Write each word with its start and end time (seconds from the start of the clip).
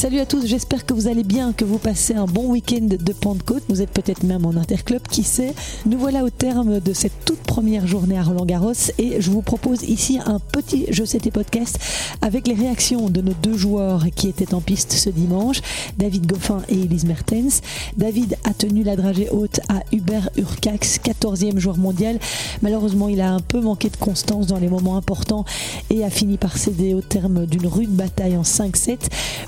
Salut 0.00 0.20
à 0.20 0.24
tous, 0.24 0.46
j'espère 0.46 0.86
que 0.86 0.94
vous 0.94 1.08
allez 1.08 1.24
bien, 1.24 1.52
que 1.52 1.66
vous 1.66 1.76
passez 1.76 2.14
un 2.14 2.24
bon 2.24 2.52
week-end 2.52 2.86
de 2.88 3.12
Pentecôte. 3.12 3.64
Vous 3.68 3.82
êtes 3.82 3.90
peut-être 3.90 4.22
même 4.22 4.46
en 4.46 4.56
interclub, 4.56 5.02
qui 5.02 5.22
sait. 5.22 5.52
Nous 5.84 5.98
voilà 5.98 6.24
au 6.24 6.30
terme 6.30 6.80
de 6.80 6.94
cette 6.94 7.26
toute 7.26 7.40
première 7.40 7.86
journée 7.86 8.16
à 8.16 8.22
Roland 8.22 8.46
Garros 8.46 8.72
et 8.96 9.20
je 9.20 9.30
vous 9.30 9.42
propose 9.42 9.82
ici 9.82 10.18
un 10.24 10.38
petit 10.38 10.86
Je 10.88 11.04
tes 11.04 11.30
podcast 11.30 11.78
avec 12.22 12.48
les 12.48 12.54
réactions 12.54 13.10
de 13.10 13.20
nos 13.20 13.34
deux 13.34 13.58
joueurs 13.58 14.06
qui 14.16 14.28
étaient 14.28 14.54
en 14.54 14.62
piste 14.62 14.92
ce 14.92 15.10
dimanche, 15.10 15.60
David 15.98 16.24
Goffin 16.26 16.62
et 16.70 16.80
Elise 16.80 17.04
Mertens. 17.04 17.60
David 17.98 18.38
a 18.44 18.54
tenu 18.54 18.82
la 18.82 18.96
dragée 18.96 19.28
haute 19.28 19.60
à 19.68 19.82
Hubert 19.92 20.30
Urcax, 20.38 20.98
14e 21.04 21.58
joueur 21.58 21.76
mondial. 21.76 22.18
Malheureusement, 22.62 23.08
il 23.08 23.20
a 23.20 23.34
un 23.34 23.40
peu 23.40 23.60
manqué 23.60 23.90
de 23.90 23.98
constance 23.98 24.46
dans 24.46 24.58
les 24.58 24.68
moments 24.68 24.96
importants 24.96 25.44
et 25.90 26.04
a 26.04 26.08
fini 26.08 26.38
par 26.38 26.56
céder 26.56 26.94
au 26.94 27.02
terme 27.02 27.44
d'une 27.44 27.66
rude 27.66 27.90
bataille 27.90 28.38
en 28.38 28.44
5-7. 28.44 28.96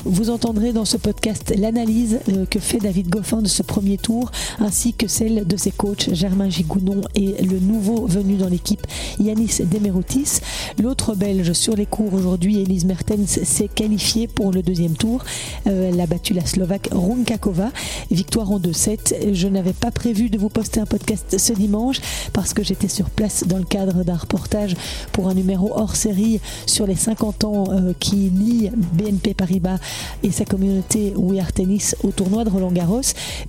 Vous 0.04 0.28
entendrez 0.42 0.72
dans 0.72 0.84
ce 0.84 0.96
podcast 0.96 1.54
l'analyse 1.56 2.18
euh, 2.28 2.46
que 2.46 2.58
fait 2.58 2.78
David 2.78 3.08
Goffin 3.08 3.42
de 3.42 3.46
ce 3.46 3.62
premier 3.62 3.96
tour, 3.96 4.32
ainsi 4.58 4.92
que 4.92 5.06
celle 5.06 5.46
de 5.46 5.56
ses 5.56 5.70
coachs 5.70 6.12
Germain 6.12 6.50
Gigounon 6.50 7.02
et 7.14 7.40
le 7.44 7.60
nouveau 7.60 8.08
venu 8.08 8.34
dans 8.34 8.48
l'équipe 8.48 8.84
Yanis 9.20 9.58
Demeroutis. 9.60 10.40
L'autre 10.82 11.14
belge 11.14 11.52
sur 11.52 11.76
les 11.76 11.86
cours 11.86 12.12
aujourd'hui, 12.12 12.60
Elise 12.60 12.86
Mertens, 12.86 13.38
s'est 13.44 13.68
qualifiée 13.72 14.26
pour 14.26 14.50
le 14.50 14.64
deuxième 14.64 14.94
tour. 14.94 15.22
Euh, 15.68 15.90
elle 15.90 16.00
a 16.00 16.06
battu 16.06 16.34
la 16.34 16.44
Slovaque 16.44 16.88
Runkakova. 16.90 17.70
Victoire 18.10 18.50
en 18.50 18.58
2-7. 18.58 19.32
Je 19.34 19.46
n'avais 19.46 19.72
pas 19.72 19.92
prévu 19.92 20.28
de 20.28 20.38
vous 20.38 20.48
poster 20.48 20.80
un 20.80 20.86
podcast 20.86 21.38
ce 21.38 21.52
dimanche 21.52 22.00
parce 22.32 22.52
que 22.52 22.64
j'étais 22.64 22.88
sur 22.88 23.10
place 23.10 23.44
dans 23.46 23.58
le 23.58 23.64
cadre 23.64 24.02
d'un 24.02 24.16
reportage 24.16 24.74
pour 25.12 25.28
un 25.28 25.34
numéro 25.34 25.70
hors 25.72 25.94
série 25.94 26.40
sur 26.66 26.88
les 26.88 26.96
50 26.96 27.44
ans 27.44 27.64
euh, 27.70 27.92
qui 28.00 28.28
lient 28.28 28.72
BNP 28.74 29.34
Paribas 29.34 29.78
et 30.24 30.31
sa 30.32 30.44
communauté 30.44 31.12
We 31.16 31.40
Are 31.40 31.52
Tennis 31.52 31.94
au 32.02 32.10
tournoi 32.10 32.44
de 32.44 32.50
Roland 32.50 32.72
Garros. 32.72 33.00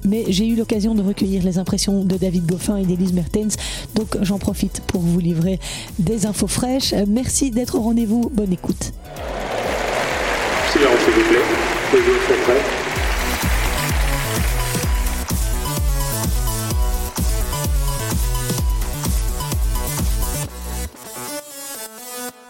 Mais 0.05 0.25
j'ai 0.27 0.47
eu 0.47 0.55
l'occasion 0.55 0.95
de 0.95 1.01
recueillir 1.01 1.43
les 1.43 1.57
impressions 1.57 2.03
de 2.03 2.17
David 2.17 2.45
Goffin 2.45 2.77
et 2.77 2.85
d'Elise 2.85 3.13
Mertens, 3.13 3.55
donc 3.95 4.17
j'en 4.21 4.37
profite 4.37 4.81
pour 4.87 5.01
vous 5.01 5.19
livrer 5.19 5.59
des 5.99 6.25
infos 6.25 6.47
fraîches. 6.47 6.93
Merci 7.07 7.51
d'être 7.51 7.75
au 7.75 7.81
rendez-vous, 7.81 8.29
bonne 8.33 8.53
écoute. 8.53 8.91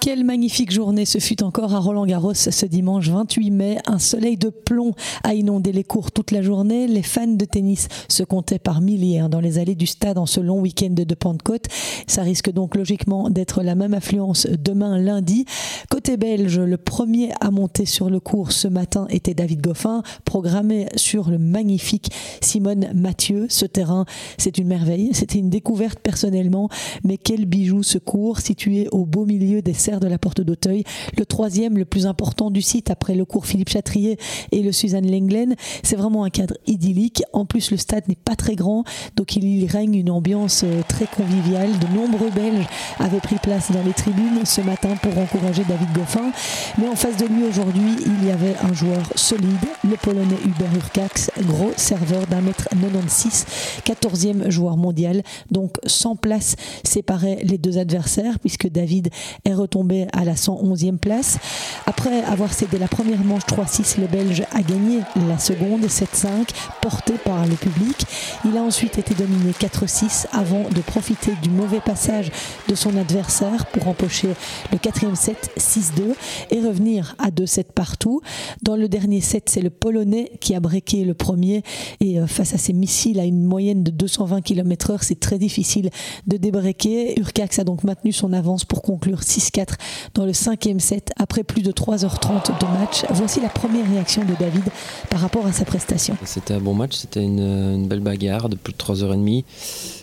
Quelle 0.04 0.26
magnifique 0.26 0.74
journée 0.74 1.06
ce 1.06 1.20
fut 1.20 1.44
encore 1.44 1.74
à 1.74 1.80
Roland 1.80 2.06
Garros 2.06 2.34
ce 2.34 2.66
dimanche 2.66 3.08
28 3.08 3.52
mai. 3.52 3.78
Un 3.88 4.00
soleil 4.00 4.36
de 4.36 4.50
plomb 4.50 4.92
a 5.24 5.34
inondé 5.34 5.72
les 5.72 5.86
cours 5.86 6.12
toute 6.12 6.32
la 6.32 6.42
journée. 6.42 6.88
Les 6.88 7.04
fans 7.04 7.26
de 7.26 7.46
tennis 7.46 7.88
se 8.10 8.24
comptaient 8.24 8.60
par 8.60 8.82
milliers 8.82 9.24
dans 9.32 9.40
les 9.40 9.60
allées 9.60 9.76
du 9.76 9.88
stade 9.88 10.18
en 10.18 10.26
ce 10.26 10.42
long 10.42 10.60
week-end 10.60 10.90
de 10.90 11.16
Pentecôte. 11.16 11.68
Ça 12.06 12.22
risque 12.22 12.52
donc 12.52 12.76
logiquement 12.76 13.30
d'être 13.30 13.64
la 13.64 13.76
même 13.76 13.94
affluence 13.94 14.46
demain 14.46 14.98
lundi. 14.98 15.46
Côté 15.90 16.18
belge, 16.18 16.60
le 16.60 16.76
premier 16.76 17.30
à 17.40 17.50
monter 17.50 17.86
sur 17.86 18.10
le 18.10 18.20
cours 18.20 18.52
ce 18.52 18.68
matin 18.68 19.08
était 19.10 19.34
David 19.34 19.62
Goffin, 19.62 20.04
programmé 20.26 20.88
sur 20.98 21.30
le 21.30 21.38
magnifique 21.38 22.12
Simone 22.42 22.90
Mathieu. 22.94 23.46
Ce 23.48 23.66
terrain, 23.66 24.04
c'est 24.38 24.58
une 24.58 24.68
merveille. 24.68 25.12
C'était 25.14 25.40
une 25.40 25.50
découverte 25.50 26.00
personnellement, 26.00 26.68
mais 27.06 27.18
quel 27.18 27.46
bijou 27.46 27.84
ce 27.84 28.00
cours 28.00 28.42
situé 28.42 28.90
au 28.92 29.06
beau 29.06 29.26
milieu 29.26 29.62
des 29.62 29.74
de 30.00 30.08
la 30.08 30.18
Porte 30.18 30.42
d'Auteuil, 30.42 30.84
le 31.18 31.26
troisième 31.26 31.78
le 31.78 31.86
plus 31.86 32.06
important 32.06 32.52
du 32.52 32.62
site 32.62 32.90
après 32.90 33.16
le 33.16 33.26
cours 33.26 33.46
Philippe 33.46 33.70
Chatrier 33.70 34.18
et 34.52 34.62
le 34.62 34.72
Suzanne 34.72 35.10
Lenglen. 35.10 35.56
C'est 35.84 35.96
vraiment 35.96 36.24
un 36.24 36.30
cadre 36.30 36.56
idyllique. 36.68 37.24
En 37.34 37.46
plus, 37.46 37.72
le 37.72 37.78
stade 37.78 38.08
n'est 38.08 38.16
pas 38.16 38.36
très 38.36 38.56
grand, 38.56 38.84
donc 39.16 39.36
il 39.36 39.46
y 39.46 39.68
règne 39.68 39.96
une 39.96 40.10
ambiance 40.10 40.64
euh, 40.64 40.82
très 40.88 41.06
conviviale. 41.06 41.70
De 41.80 41.96
nombreux 41.96 42.30
Belges 42.32 42.66
avaient 43.00 43.20
pris 43.20 43.36
place 43.36 43.72
dans 43.72 43.84
les 43.84 43.94
tribunes 43.94 44.46
ce 44.46 44.62
matin 44.62 44.96
pour 45.02 45.18
encourager 45.18 45.64
David 45.68 45.92
Goffin. 45.94 46.32
Mais 46.78 46.88
en 46.88 46.96
face 46.96 47.18
de 47.18 47.26
lui 47.26 47.44
aujourd'hui, 47.44 47.96
il 48.06 48.28
y 48.28 48.32
avait 48.32 48.56
un 48.64 48.74
joueur 48.74 49.02
solide, 49.16 49.66
le 49.84 49.96
Polonais 49.98 50.38
Hubert 50.46 50.74
Urcax, 50.76 51.32
gros 51.42 51.72
serveur 51.76 52.28
d'un 52.28 52.42
mètre 52.42 52.68
96, 52.70 53.46
14e 53.86 54.50
joueur 54.50 54.78
mondial. 54.78 55.24
Donc 55.52 55.78
100 55.86 56.16
places 56.16 56.56
séparaient 56.84 57.40
les 57.44 57.58
deux 57.58 57.78
adversaires 57.78 58.40
puisque 58.40 58.70
David 58.70 59.10
est 59.46 59.54
retombé 59.54 59.83
à 60.14 60.24
la 60.24 60.34
111e 60.34 60.98
place. 60.98 61.38
Après 61.86 62.24
avoir 62.24 62.54
cédé 62.54 62.78
la 62.78 62.88
première 62.88 63.24
manche 63.24 63.44
3-6, 63.44 64.00
le 64.00 64.08
Belge 64.08 64.44
a 64.52 64.62
gagné 64.62 65.00
la 65.28 65.38
seconde 65.38 65.84
7-5, 65.86 66.50
porté 66.82 67.14
par 67.14 67.46
le 67.46 67.56
public. 67.56 68.06
Il 68.46 68.58
a 68.58 68.62
ensuite 68.62 68.98
été 68.98 69.14
dominé 69.14 69.52
4-6 69.52 70.28
avant 70.32 70.70
de 70.70 70.82
profiter 70.82 71.34
du 71.42 71.50
mauvais 71.50 71.82
passage 71.82 72.32
de 72.68 72.76
son 72.76 72.96
adversaire 72.98 73.66
pour 73.68 73.88
empocher 73.88 74.30
le 74.72 74.78
quatrième 74.78 75.16
set 75.16 75.52
6-2 75.58 76.16
et 76.52 76.60
revenir 76.62 77.16
à 77.20 77.30
2-7 77.30 77.66
partout. 77.76 78.22
Dans 78.62 78.76
le 78.76 78.88
dernier 78.88 79.22
set, 79.22 79.50
c'est 79.50 79.62
le 79.62 79.70
Polonais 79.70 80.32
qui 80.40 80.56
a 80.56 80.60
breaké 80.60 81.04
le 81.04 81.14
premier 81.14 81.64
et 82.00 82.20
euh, 82.20 82.28
face 82.28 82.54
à 82.54 82.58
ces 82.58 82.74
missiles 82.74 83.20
à 83.20 83.26
une 83.26 83.44
moyenne 83.44 83.84
de 83.84 83.92
220 83.92 84.42
km/h, 84.42 85.00
c'est 85.02 85.20
très 85.20 85.38
difficile 85.38 85.90
de 86.28 86.38
débreaker. 86.38 87.18
Urcax 87.18 87.60
a 87.60 87.64
donc 87.64 87.84
maintenu 87.84 88.12
son 88.12 88.34
avance 88.34 88.66
pour 88.66 88.82
conclure 88.82 89.22
6-4 89.22 89.73
dans 90.14 90.26
le 90.26 90.34
cinquième 90.34 90.80
set 90.80 91.12
après 91.18 91.44
plus 91.44 91.62
de 91.62 91.72
3h30 91.72 92.60
de 92.60 92.80
match. 92.80 93.04
Voici 93.10 93.40
la 93.40 93.50
première 93.50 93.88
réaction 93.90 94.24
de 94.24 94.34
David 94.40 94.64
par 95.10 95.20
rapport 95.20 95.46
à 95.46 95.52
sa 95.52 95.66
prestation. 95.66 96.18
C'était 96.26 96.54
un 96.54 96.60
bon 96.60 96.74
match, 96.74 96.96
c'était 96.96 97.24
une, 97.24 97.88
belle 97.88 98.00
bagarre 98.00 98.50
de 98.50 98.56
plus 98.56 98.74
de 98.74 98.78
3h30. 98.78 99.44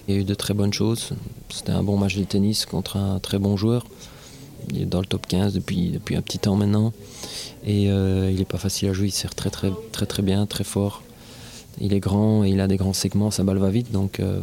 Il 0.08 0.14
y 0.14 0.18
a 0.18 0.20
eu 0.20 0.24
de 0.24 0.34
très 0.34 0.54
bonnes 0.54 0.72
choses. 0.72 1.10
C'était 1.50 1.72
un 1.72 1.82
bon 1.82 1.96
match 1.96 2.16
de 2.16 2.24
tennis 2.24 2.66
contre 2.66 2.96
un 2.96 3.18
très 3.18 3.38
bon 3.38 3.56
joueur. 3.56 3.86
Il 4.72 4.82
est 4.82 4.86
dans 4.86 5.00
le 5.00 5.06
top 5.06 5.26
15 5.26 5.54
depuis, 5.54 5.98
un 6.16 6.22
petit 6.22 6.38
temps 6.38 6.56
maintenant. 6.56 6.92
Et 7.64 7.90
euh, 7.90 8.30
il 8.30 8.38
n'est 8.38 8.44
pas 8.44 8.58
facile 8.58 8.88
à 8.88 8.92
jouer, 8.92 9.08
il 9.08 9.12
sert 9.12 9.34
très 9.34 9.50
très 9.50 9.70
très 9.92 10.06
très 10.06 10.22
bien, 10.22 10.46
très 10.46 10.64
fort. 10.64 11.02
Il 11.80 11.92
est 11.92 12.00
grand 12.00 12.44
et 12.44 12.50
il 12.50 12.60
a 12.60 12.66
des 12.66 12.76
grands 12.76 12.92
segments, 12.92 13.30
sa 13.30 13.42
balle 13.42 13.58
va 13.58 13.70
vite. 13.70 13.92
Donc 13.92 14.20
euh, 14.20 14.40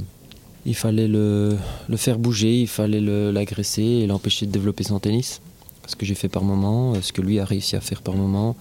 il 0.67 0.75
fallait 0.75 1.07
le, 1.07 1.57
faire 1.95 2.19
bouger, 2.19 2.61
il 2.61 2.67
fallait 2.67 2.99
l'agresser 2.99 3.83
et 3.83 4.05
l'empêcher 4.05 4.45
de 4.45 4.51
développer 4.51 4.83
son 4.83 4.99
tennis. 4.99 5.41
Ce 5.87 5.95
que 5.95 6.05
j'ai 6.05 6.15
fait 6.15 6.27
par 6.27 6.43
moment, 6.43 6.93
ce 7.01 7.13
que 7.13 7.21
lui 7.21 7.39
a 7.39 7.45
réussi 7.45 7.77
à 7.77 7.81
faire 7.81 8.01
par 8.01 8.15
moment. 8.15 8.57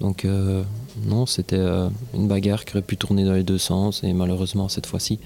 Donc 0.00 0.24
euh, 0.24 0.62
non, 1.04 1.26
c'était 1.26 1.56
euh, 1.58 1.88
une 2.14 2.28
bagarre 2.28 2.64
qui 2.64 2.72
aurait 2.72 2.82
pu 2.82 2.96
tourner 2.96 3.24
dans 3.24 3.32
les 3.32 3.42
deux 3.42 3.58
sens 3.58 4.04
et 4.04 4.12
malheureusement 4.12 4.68
cette 4.68 4.86
fois-ci, 4.86 5.18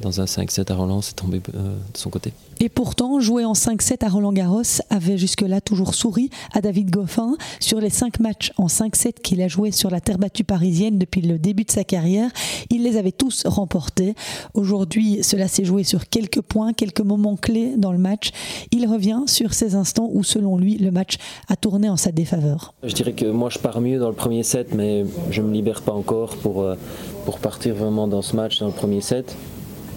dans 0.00 0.20
un 0.20 0.24
5-7 0.24 0.70
à 0.72 0.74
Roland, 0.74 1.00
c'est 1.00 1.14
tombé 1.14 1.40
euh, 1.54 1.76
de 1.92 1.98
son 1.98 2.10
côté. 2.10 2.32
Et 2.60 2.68
pourtant, 2.68 3.18
jouer 3.18 3.44
en 3.44 3.54
5-7 3.54 4.04
à 4.04 4.08
Roland 4.08 4.32
Garros 4.32 4.62
avait 4.90 5.18
jusque-là 5.18 5.60
toujours 5.60 5.94
souri 5.94 6.30
à 6.52 6.60
David 6.60 6.90
Goffin. 6.90 7.36
Sur 7.60 7.80
les 7.80 7.90
5 7.90 8.20
matchs 8.20 8.52
en 8.56 8.66
5-7 8.66 9.14
qu'il 9.22 9.42
a 9.42 9.48
joué 9.48 9.72
sur 9.72 9.90
la 9.90 10.00
terre 10.00 10.18
battue 10.18 10.44
parisienne 10.44 10.98
depuis 10.98 11.22
le 11.22 11.38
début 11.38 11.64
de 11.64 11.70
sa 11.70 11.82
carrière, 11.82 12.30
il 12.70 12.84
les 12.84 12.96
avait 12.96 13.12
tous 13.12 13.46
remportés. 13.46 14.14
Aujourd'hui, 14.54 15.24
cela 15.24 15.48
s'est 15.48 15.64
joué 15.64 15.82
sur 15.82 16.08
quelques 16.08 16.40
points, 16.40 16.72
quelques 16.72 17.00
moments 17.00 17.36
clés 17.36 17.74
dans 17.76 17.92
le 17.92 17.98
match. 17.98 18.30
Il 18.70 18.86
revient 18.86 19.22
sur 19.26 19.54
ces 19.54 19.74
instants 19.74 20.08
où, 20.12 20.22
selon 20.22 20.56
lui, 20.56 20.78
le 20.78 20.90
match 20.90 21.16
a 21.48 21.56
tourné 21.56 21.88
en 21.88 21.96
sa 21.96 22.12
défaveur. 22.12 22.74
Je 22.84 22.94
dirais 22.94 23.12
que 23.12 23.26
moi, 23.26 23.50
je 23.50 23.58
pars 23.58 23.80
mieux 23.80 23.98
dans 23.98 24.08
le 24.08 24.14
premier 24.14 24.42
set, 24.42 24.74
mais 24.74 25.04
je 25.30 25.42
ne 25.42 25.48
me 25.48 25.52
libère 25.52 25.82
pas 25.82 25.92
encore 25.92 26.36
pour, 26.36 26.62
euh, 26.62 26.76
pour 27.24 27.38
partir 27.38 27.74
vraiment 27.74 28.06
dans 28.06 28.22
ce 28.22 28.36
match, 28.36 28.60
dans 28.60 28.66
le 28.66 28.72
premier 28.72 29.00
set. 29.00 29.36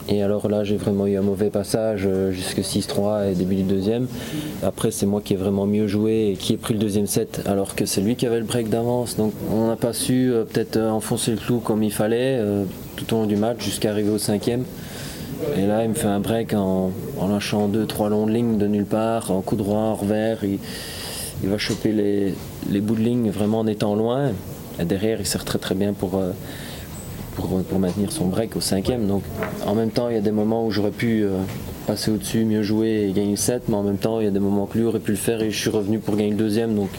Et 0.08 0.22
alors 0.22 0.48
là, 0.50 0.64
j'ai 0.64 0.78
vraiment 0.78 1.08
eu 1.08 1.18
un 1.18 1.22
mauvais 1.22 1.50
passage 1.50 2.04
euh, 2.06 2.32
jusque 2.32 2.60
6-3 2.60 3.32
et 3.32 3.36
début 3.36 3.56
du 3.56 3.64
deuxième. 3.64 4.08
Après, 4.62 4.92
c'est 4.92 5.06
moi 5.08 5.22
qui 5.24 5.34
ai 5.34 5.36
vraiment 5.36 5.66
mieux 5.66 5.88
joué 5.88 6.30
et 6.32 6.34
qui 6.36 6.54
ai 6.54 6.58
pris 6.58 6.74
le 6.74 6.80
deuxième 6.80 7.08
set, 7.08 7.42
alors 7.46 7.76
que 7.76 7.86
c'est 7.86 8.02
lui 8.02 8.16
qui 8.16 8.28
avait 8.28 8.40
le 8.40 8.46
break 8.46 8.70
d'avance. 8.70 9.18
Donc 9.18 9.34
on 9.52 9.68
n'a 9.68 9.76
pas 9.76 9.94
su 9.94 10.32
euh, 10.32 10.44
peut-être 10.44 10.78
enfoncer 10.78 11.32
le 11.32 11.38
clou 11.38 11.60
comme 11.60 11.82
il 11.82 11.92
fallait 11.92 12.40
tout 12.96 13.14
au 13.14 13.22
long 13.22 13.26
du 13.26 13.36
match 13.36 13.64
jusqu'à 13.64 13.90
arriver 13.90 14.12
au 14.12 14.18
cinquième. 14.18 14.64
Et 15.58 15.66
là, 15.66 15.84
il 15.84 15.90
me 15.90 15.94
fait 15.94 16.08
un 16.08 16.20
break 16.20 16.54
en, 16.54 16.92
lâchant 17.30 17.68
deux, 17.68 17.86
trois 17.86 18.10
longues 18.10 18.30
lignes 18.30 18.58
de 18.58 18.68
nulle 18.68 18.86
part, 18.86 19.32
en 19.32 19.42
coup 19.42 19.56
droit, 19.56 19.78
en 19.78 19.96
revers. 19.96 20.44
Il, 20.44 20.60
va 21.50 21.58
choper 21.58 21.92
les, 21.92 22.82
bouts 22.82 22.96
de 22.96 23.02
ligne 23.02 23.30
vraiment 23.30 23.60
en 23.60 23.68
étant 23.68 23.96
loin. 23.96 24.32
Et 24.80 24.86
derrière, 24.86 25.20
il 25.20 25.26
sert 25.26 25.46
très 25.46 25.60
très 25.60 25.76
bien 25.76 25.94
pour, 25.94 26.16
euh, 26.16 26.32
pour, 27.36 27.80
maintenir 27.80 28.12
son 28.12 28.26
break 28.28 28.56
au 28.56 28.62
cinquième. 28.62 29.08
Donc 29.08 29.24
en 29.66 29.76
même 29.76 29.92
temps, 29.92 30.10
il 30.10 30.16
y 30.16 30.18
a 30.18 30.22
des 30.22 30.32
moments 30.32 30.66
où 30.66 30.72
j'aurais 30.72 30.92
pu 30.92 31.24
euh, 31.24 31.38
passer 31.88 32.12
au-dessus, 32.12 32.46
mieux 32.46 32.64
jouer 32.64 33.08
et 33.10 33.12
gagner 33.12 33.32
le 33.32 33.36
7, 33.36 33.70
mais 33.70 33.76
en 33.76 33.84
même 33.84 33.98
temps, 33.98 34.20
il 34.20 34.26
y 34.26 34.28
a 34.28 34.32
des 34.32 34.40
moments 34.40 34.66
que 34.66 34.78
lui 34.78 34.86
aurait 34.86 35.00
pu 35.00 35.12
le 35.12 35.18
faire 35.18 35.42
et 35.42 35.52
je 35.52 35.60
suis 35.60 35.70
revenu 35.70 36.00
pour 36.00 36.16
gagner 36.16 36.32
le 36.32 36.38
deuxième. 36.38 36.76
Donc 36.76 36.90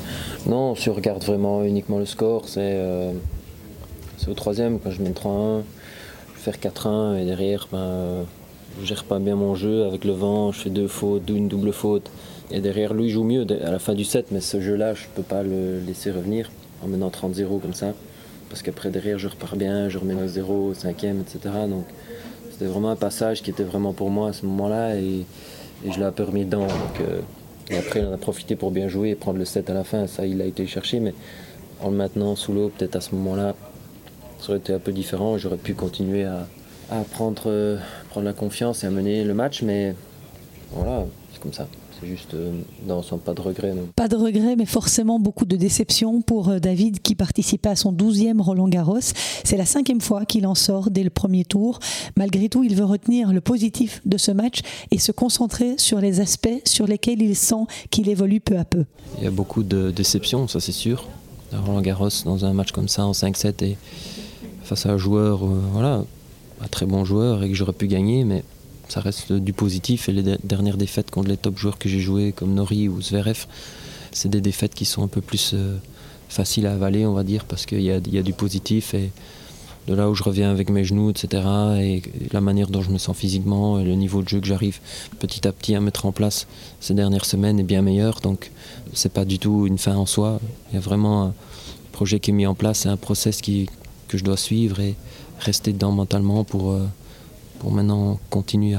non, 0.46 0.74
si 0.74 0.88
on 0.88 0.94
regarde 0.94 1.22
vraiment 1.24 1.64
uniquement 1.64 1.98
le 1.98 2.06
score, 2.06 2.48
c'est 2.48 2.60
euh, 2.60 3.12
au 4.28 4.34
troisième 4.34 4.78
quand 4.80 4.90
je 4.90 5.02
mets 5.02 5.10
3-1, 5.10 5.62
je 6.36 6.40
faire 6.40 6.56
4-1 6.56 7.18
et 7.18 7.24
derrière, 7.24 7.68
ben, 7.70 8.24
je 8.80 8.86
gère 8.86 9.04
pas 9.04 9.18
bien 9.18 9.36
mon 9.36 9.54
jeu 9.54 9.84
avec 9.84 10.04
le 10.04 10.12
vent, 10.12 10.52
je 10.52 10.60
fais 10.60 10.70
deux 10.70 10.88
fautes, 10.88 11.28
une 11.28 11.48
double 11.48 11.72
faute. 11.72 12.10
Et 12.50 12.60
derrière, 12.60 12.94
lui 12.94 13.10
joue 13.10 13.24
mieux 13.24 13.46
à 13.64 13.70
la 13.70 13.78
fin 13.78 13.94
du 13.94 14.04
set, 14.04 14.26
mais 14.30 14.40
ce 14.40 14.60
jeu-là, 14.60 14.94
je 14.94 15.04
peux 15.14 15.22
pas 15.22 15.42
le 15.42 15.80
laisser 15.80 16.10
revenir. 16.10 16.50
en 16.84 16.88
menant 16.88 17.08
30-0 17.08 17.60
comme 17.60 17.72
ça. 17.72 17.94
Parce 18.56 18.62
qu'après 18.62 18.88
derrière 18.88 19.18
je 19.18 19.28
repars 19.28 19.54
bien, 19.54 19.90
je 19.90 19.98
remets 19.98 20.14
0, 20.26 20.72
5e, 20.72 21.20
etc. 21.20 21.40
Donc 21.68 21.84
c'était 22.50 22.64
vraiment 22.64 22.88
un 22.88 22.96
passage 22.96 23.42
qui 23.42 23.50
était 23.50 23.64
vraiment 23.64 23.92
pour 23.92 24.08
moi 24.08 24.30
à 24.30 24.32
ce 24.32 24.46
moment-là 24.46 24.96
et, 24.96 25.26
je 25.86 26.00
l'ai 26.00 26.24
remis 26.24 26.46
dedans. 26.46 26.66
Euh, 27.02 27.20
et 27.68 27.76
après 27.76 28.00
on 28.02 28.14
a 28.14 28.16
profité 28.16 28.56
pour 28.56 28.70
bien 28.70 28.88
jouer 28.88 29.10
et 29.10 29.14
prendre 29.14 29.38
le 29.38 29.44
7 29.44 29.68
à 29.68 29.74
la 29.74 29.84
fin. 29.84 30.06
Ça 30.06 30.24
il 30.24 30.40
a 30.40 30.46
été 30.46 30.66
cherché 30.66 31.00
mais 31.00 31.12
en 31.82 31.90
le 31.90 31.96
maintenant 31.98 32.34
sous 32.34 32.54
l'eau 32.54 32.72
peut-être 32.74 32.96
à 32.96 33.02
ce 33.02 33.14
moment-là 33.14 33.54
ça 34.40 34.48
aurait 34.48 34.58
été 34.58 34.72
un 34.72 34.78
peu 34.78 34.92
différent. 34.92 35.36
J'aurais 35.36 35.58
pu 35.58 35.74
continuer 35.74 36.24
à, 36.24 36.46
prendre, 37.12 37.50
euh, 37.50 37.76
prendre 38.08 38.24
la 38.24 38.32
confiance 38.32 38.84
et 38.84 38.86
à 38.86 38.90
mener 38.90 39.22
le 39.22 39.34
match 39.34 39.60
mais 39.60 39.94
voilà 40.72 41.04
c'est 41.34 41.42
comme 41.42 41.52
ça. 41.52 41.68
C'est 41.98 42.06
juste, 42.06 42.34
euh, 42.34 42.52
non, 42.86 43.02
sans 43.02 43.16
pas 43.16 43.32
de 43.32 43.40
regret. 43.40 43.74
Pas 43.94 44.08
de 44.08 44.16
regret, 44.16 44.54
mais 44.56 44.66
forcément 44.66 45.18
beaucoup 45.18 45.46
de 45.46 45.56
déception 45.56 46.20
pour 46.20 46.50
euh, 46.50 46.58
David 46.58 47.00
qui 47.00 47.14
participait 47.14 47.70
à 47.70 47.76
son 47.76 47.92
12e 47.92 48.40
Roland 48.40 48.68
Garros. 48.68 48.98
C'est 49.44 49.56
la 49.56 49.64
cinquième 49.64 50.02
fois 50.02 50.26
qu'il 50.26 50.46
en 50.46 50.54
sort 50.54 50.90
dès 50.90 51.02
le 51.02 51.10
premier 51.10 51.44
tour. 51.44 51.78
Malgré 52.16 52.50
tout, 52.50 52.64
il 52.64 52.74
veut 52.74 52.84
retenir 52.84 53.32
le 53.32 53.40
positif 53.40 54.02
de 54.04 54.18
ce 54.18 54.30
match 54.30 54.60
et 54.90 54.98
se 54.98 55.10
concentrer 55.10 55.78
sur 55.78 56.00
les 56.00 56.20
aspects 56.20 56.60
sur 56.66 56.86
lesquels 56.86 57.22
il 57.22 57.34
sent 57.34 57.64
qu'il 57.90 58.10
évolue 58.10 58.40
peu 58.40 58.58
à 58.58 58.64
peu. 58.64 58.84
Il 59.18 59.24
y 59.24 59.28
a 59.28 59.30
beaucoup 59.30 59.62
de 59.62 59.90
déceptions, 59.90 60.48
ça 60.48 60.60
c'est 60.60 60.72
sûr. 60.72 61.08
Roland 61.52 61.80
Garros 61.80 62.08
dans 62.24 62.44
un 62.44 62.52
match 62.52 62.72
comme 62.72 62.88
ça 62.88 63.06
en 63.06 63.12
5-7 63.12 63.64
et 63.64 63.76
face 64.64 64.84
à 64.84 64.90
un 64.90 64.98
joueur, 64.98 65.44
euh, 65.44 65.60
voilà, 65.72 66.04
un 66.60 66.68
très 66.68 66.84
bon 66.84 67.04
joueur 67.04 67.42
et 67.42 67.48
que 67.48 67.54
j'aurais 67.54 67.72
pu 67.72 67.86
gagner, 67.86 68.24
mais 68.24 68.42
ça 68.88 69.00
reste 69.00 69.32
du 69.32 69.52
positif. 69.52 70.08
Et 70.08 70.12
les 70.12 70.36
dernières 70.44 70.76
défaites 70.76 71.10
contre 71.10 71.28
les 71.28 71.36
top 71.36 71.58
joueurs 71.58 71.78
que 71.78 71.88
j'ai 71.88 72.00
joués, 72.00 72.32
comme 72.32 72.54
Nori 72.54 72.88
ou 72.88 73.00
Zverev, 73.00 73.46
c'est 74.12 74.28
des 74.28 74.40
défaites 74.40 74.74
qui 74.74 74.84
sont 74.84 75.02
un 75.02 75.08
peu 75.08 75.20
plus 75.20 75.52
euh, 75.54 75.76
faciles 76.28 76.66
à 76.66 76.72
avaler, 76.72 77.06
on 77.06 77.12
va 77.12 77.24
dire, 77.24 77.44
parce 77.44 77.66
qu'il 77.66 77.82
y, 77.82 77.90
a, 77.90 78.00
du 78.00 78.32
positif. 78.32 78.94
Et 78.94 79.10
de 79.88 79.94
là 79.94 80.10
où 80.10 80.14
je 80.14 80.22
reviens 80.22 80.50
avec 80.50 80.70
mes 80.70 80.84
genoux, 80.84 81.10
etc., 81.10 81.42
et 81.78 82.02
la 82.32 82.40
manière 82.40 82.68
dont 82.68 82.82
je 82.82 82.90
me 82.90 82.98
sens 82.98 83.16
physiquement, 83.16 83.78
et 83.78 83.84
le 83.84 83.94
niveau 83.94 84.22
de 84.22 84.28
jeu 84.28 84.40
que 84.40 84.46
j'arrive 84.46 84.80
petit 85.20 85.46
à 85.46 85.52
petit 85.52 85.74
à 85.74 85.80
mettre 85.80 86.06
en 86.06 86.12
place 86.12 86.46
ces 86.80 86.94
dernières 86.94 87.24
semaines 87.24 87.60
est 87.60 87.64
bien 87.64 87.82
meilleur. 87.82 88.20
Donc, 88.20 88.50
c'est 88.92 89.12
pas 89.12 89.24
du 89.24 89.38
tout 89.38 89.66
une 89.66 89.78
fin 89.78 89.94
en 89.96 90.06
soi. 90.06 90.40
Il 90.70 90.74
y 90.74 90.78
a 90.78 90.80
vraiment 90.80 91.24
un 91.24 91.34
projet 91.92 92.18
qui 92.18 92.30
est 92.30 92.34
mis 92.34 92.46
en 92.46 92.54
place, 92.54 92.80
c'est 92.80 92.88
un 92.88 92.96
process 92.96 93.40
qui, 93.40 93.68
que 94.08 94.18
je 94.18 94.24
dois 94.24 94.36
suivre 94.36 94.80
et 94.80 94.96
rester 95.40 95.72
dedans 95.72 95.92
mentalement 95.92 96.44
pour. 96.44 96.72
Euh, 96.72 96.86
pour 97.58 97.72
maintenant 97.72 98.18
continuer 98.30 98.76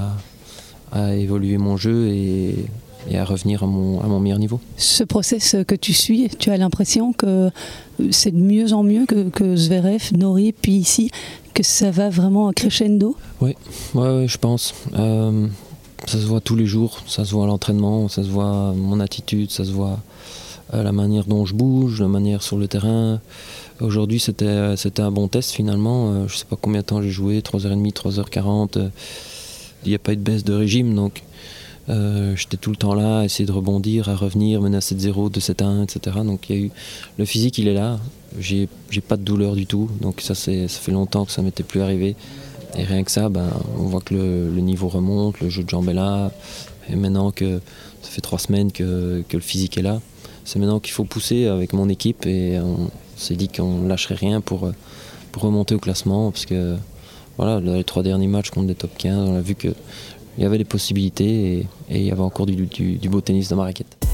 à, 0.92 1.16
évoluer 1.16 1.58
mon 1.58 1.78
jeu 1.78 2.08
et, 2.08 2.66
à 3.14 3.24
revenir 3.24 3.64
à 3.64 3.68
mon, 3.68 4.02
à 4.02 4.08
mon, 4.08 4.20
meilleur 4.20 4.40
niveau. 4.40 4.60
Ce 4.78 5.04
process 5.04 5.56
que 5.68 5.76
tu 5.76 5.94
suis, 5.94 6.30
tu 6.30 6.50
as 6.50 6.58
l'impression 6.58 7.14
que 7.14 7.50
c'est 8.12 8.32
de 8.32 8.38
mieux 8.38 8.74
en 8.74 8.84
mieux 8.84 9.06
que, 9.06 9.30
que 9.30 9.56
Zverev, 9.56 10.12
Nori, 10.18 10.54
puis 10.54 10.74
ici, 10.74 11.10
que 11.54 11.64
ça 11.64 11.92
va 11.92 12.10
vraiment 12.10 12.52
crescendo? 12.52 13.16
Oui, 13.42 13.56
ouais, 13.96 14.28
je 14.28 14.38
pense. 14.38 14.74
Euh, 14.94 15.48
ça 16.06 16.20
se 16.20 16.26
voit 16.26 16.42
tous 16.42 16.56
les 16.56 16.66
jours, 16.66 17.02
ça 17.08 17.26
se 17.26 17.32
voit 17.32 17.46
à 17.46 17.48
l'entraînement, 17.48 18.08
ça 18.08 18.24
se 18.24 18.30
voit 18.30 18.74
mon 18.74 19.00
attitude, 19.00 19.52
ça 19.52 19.66
se 19.66 19.72
voit 19.72 20.00
la 20.74 20.92
manière 20.92 21.26
dont 21.26 21.46
je 21.46 21.54
bouge, 21.54 22.02
la 22.02 22.08
manière 22.08 22.44
sur 22.44 22.58
le 22.58 22.68
terrain. 22.68 23.20
Aujourd'hui, 23.80 24.20
c'était, 24.20 24.76
c'était 24.76 25.02
un 25.02 25.12
bon 25.12 25.28
test 25.28 25.52
finalement. 25.52 26.12
Euh, 26.12 26.28
je 26.28 26.34
ne 26.34 26.38
sais 26.38 26.46
pas 26.46 26.58
combien 26.60 26.82
de 26.82 26.86
temps 26.86 27.02
j'ai 27.02 27.12
joué, 27.12 27.42
3h30, 27.42 27.94
3h40. 27.94 28.90
Il 29.86 29.90
n'y 29.90 29.96
a 29.96 30.00
pas 30.00 30.14
eu 30.14 30.16
de 30.16 30.22
baisse 30.22 30.44
de 30.44 30.54
régime, 30.54 30.96
donc 30.96 31.24
euh, 31.90 32.36
j'étais 32.36 32.58
tout 32.58 32.72
le 32.72 32.76
temps 32.76 32.96
là, 32.96 33.20
à 33.20 33.26
essayer 33.26 33.46
de 33.46 33.52
rebondir, 33.52 34.10
à 34.10 34.16
revenir, 34.16 34.62
mener 34.62 34.78
à 34.78 34.80
7-0, 34.80 35.32
2-7-1, 35.32 35.84
etc. 35.84 36.18
Donc 36.24 36.50
il 36.50 36.66
y 36.66 36.66
a 36.66 36.70
le 37.18 37.26
physique, 37.26 37.58
il 37.60 37.68
est 37.68 37.74
là. 37.74 38.00
J'ai, 38.40 38.68
j'ai 38.90 39.02
pas 39.02 39.16
de 39.16 39.24
douleur 39.24 39.56
du 39.56 39.68
tout, 39.68 39.90
donc 40.02 40.22
ça, 40.22 40.36
c'est, 40.36 40.68
ça 40.68 40.80
fait 40.80 40.92
longtemps 40.92 41.26
que 41.26 41.32
ça 41.32 41.42
m'était 41.42 41.64
plus 41.64 41.82
arrivé. 41.82 42.16
Et 42.78 42.84
rien 42.84 43.04
que 43.04 43.12
ça, 43.12 43.30
ben, 43.30 43.50
on 43.80 43.84
voit 43.84 44.02
que 44.02 44.14
le, 44.14 44.62
niveau 44.62 44.90
remonte, 44.90 45.40
le 45.40 45.50
jeu 45.50 45.64
de 45.64 45.70
jambes 45.70 45.88
est 45.90 45.94
là. 45.94 46.32
Et 46.90 46.96
maintenant 46.96 47.32
que 47.32 47.62
ça 48.02 48.10
fait 48.10 48.22
trois 48.22 48.40
semaines 48.40 48.72
que 48.72 49.24
le 49.32 49.40
physique 49.40 49.78
est 49.78 49.82
là, 49.82 50.02
c'est 50.48 50.60
maintenant 50.60 50.80
qu'il 50.80 50.94
faut 50.94 51.04
pousser 51.04 51.48
avec 51.48 51.74
mon 51.74 51.90
équipe 51.90 52.26
et 52.26 52.58
on, 52.58 52.90
s'est 53.18 53.36
dit 53.36 53.50
qu'on 53.50 53.86
lâcherait 53.86 54.16
rien 54.16 54.40
pour, 54.40 54.66
euh, 54.66 54.74
remonter 55.36 55.76
au 55.76 55.80
classement 55.80 56.32
parce 56.32 56.48
que 56.48 56.78
voilà, 57.38 57.60
les 57.60 57.84
trois 57.84 58.02
derniers 58.02 58.28
matchs 58.28 58.50
contre 58.50 58.66
des 58.68 58.74
top 58.74 58.90
15, 58.98 59.30
on 59.30 59.36
a 59.36 59.42
vu 59.42 59.54
qu'il 59.54 59.76
y 60.40 60.46
avait 60.46 60.58
des 60.58 60.64
possibilités 60.64 61.60
et, 61.60 61.68
il 61.92 62.04
y 62.04 62.12
avait 62.12 62.22
encore 62.22 62.48
du, 62.48 62.56
du 62.66 63.10
beau 63.10 63.22
tennis 63.22 63.50
dans 63.50 63.58
ma 63.58 63.64
raquette. 63.64 64.07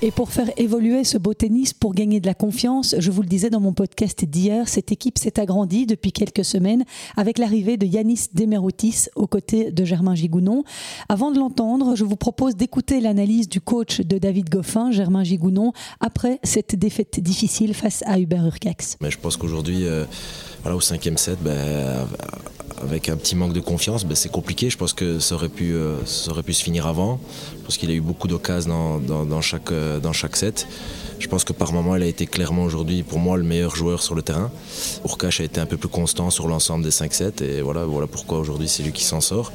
Et 0.00 0.12
pour 0.12 0.30
faire 0.30 0.48
évoluer 0.56 1.02
ce 1.02 1.18
beau 1.18 1.34
tennis, 1.34 1.74
pour 1.74 1.92
gagner 1.92 2.20
de 2.20 2.26
la 2.26 2.34
confiance, 2.34 2.94
je 3.00 3.10
vous 3.10 3.22
le 3.22 3.26
disais 3.26 3.50
dans 3.50 3.58
mon 3.58 3.72
podcast 3.72 4.24
d'hier, 4.24 4.68
cette 4.68 4.92
équipe 4.92 5.18
s'est 5.18 5.40
agrandie 5.40 5.86
depuis 5.86 6.12
quelques 6.12 6.44
semaines 6.44 6.84
avec 7.16 7.36
l'arrivée 7.36 7.76
de 7.76 7.84
Yanis 7.84 8.28
Demeroutis 8.32 9.06
aux 9.16 9.26
côtés 9.26 9.72
de 9.72 9.84
Germain 9.84 10.14
Gigounon. 10.14 10.62
Avant 11.08 11.32
de 11.32 11.38
l'entendre, 11.40 11.96
je 11.96 12.04
vous 12.04 12.14
propose 12.14 12.54
d'écouter 12.54 13.00
l'analyse 13.00 13.48
du 13.48 13.60
coach 13.60 14.00
de 14.00 14.18
David 14.18 14.48
Goffin, 14.48 14.92
Germain 14.92 15.24
Gigounon, 15.24 15.72
après 15.98 16.38
cette 16.44 16.76
défaite 16.76 17.18
difficile 17.18 17.74
face 17.74 18.04
à 18.06 18.20
Hubert 18.20 18.46
Urcax. 18.46 18.98
Mais 19.00 19.10
je 19.10 19.18
pense 19.18 19.36
qu'aujourd'hui, 19.36 19.84
euh, 19.84 20.04
voilà, 20.62 20.76
au 20.76 20.80
cinquième 20.80 21.16
set, 21.16 21.38
ben, 21.42 22.06
avec 22.82 23.08
un 23.08 23.16
petit 23.16 23.36
manque 23.36 23.52
de 23.52 23.60
confiance, 23.60 24.04
ben, 24.04 24.14
c'est 24.14 24.30
compliqué. 24.30 24.70
Je 24.70 24.76
pense 24.76 24.92
que 24.92 25.18
ça 25.18 25.34
aurait 25.34 25.48
pu, 25.48 25.74
euh, 25.74 26.04
ça 26.04 26.30
aurait 26.30 26.42
pu 26.42 26.54
se 26.54 26.62
finir 26.62 26.86
avant. 26.86 27.20
parce 27.62 27.76
qu'il 27.76 27.90
a 27.90 27.94
eu 27.94 28.00
beaucoup 28.00 28.28
d'occasions 28.28 28.98
dans, 28.98 29.40
chaque, 29.40 29.70
euh, 29.72 30.00
dans 30.00 30.12
chaque 30.12 30.36
set. 30.36 30.66
Je 31.18 31.28
pense 31.28 31.44
que 31.44 31.52
par 31.52 31.72
moment, 31.72 31.96
il 31.96 32.02
a 32.02 32.06
été 32.06 32.26
clairement 32.26 32.64
aujourd'hui, 32.64 33.02
pour 33.02 33.18
moi, 33.18 33.36
le 33.36 33.42
meilleur 33.42 33.74
joueur 33.74 34.02
sur 34.02 34.14
le 34.14 34.22
terrain. 34.22 34.50
Urkash 35.04 35.40
a 35.40 35.44
été 35.44 35.60
un 35.60 35.66
peu 35.66 35.76
plus 35.76 35.88
constant 35.88 36.30
sur 36.30 36.48
l'ensemble 36.48 36.84
des 36.84 36.90
5 36.90 37.12
sets. 37.12 37.42
Et 37.42 37.60
voilà, 37.60 37.84
voilà 37.84 38.06
pourquoi 38.06 38.38
aujourd'hui, 38.38 38.68
c'est 38.68 38.82
lui 38.82 38.92
qui 38.92 39.04
s'en 39.04 39.20
sort. 39.20 39.52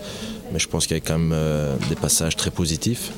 Mais 0.52 0.60
je 0.60 0.68
pense 0.68 0.86
qu'il 0.86 0.98
y 0.98 1.00
a 1.00 1.04
quand 1.04 1.18
même 1.18 1.32
euh, 1.34 1.76
des 1.90 1.96
passages 1.96 2.36
très 2.36 2.52
positifs. 2.52 3.12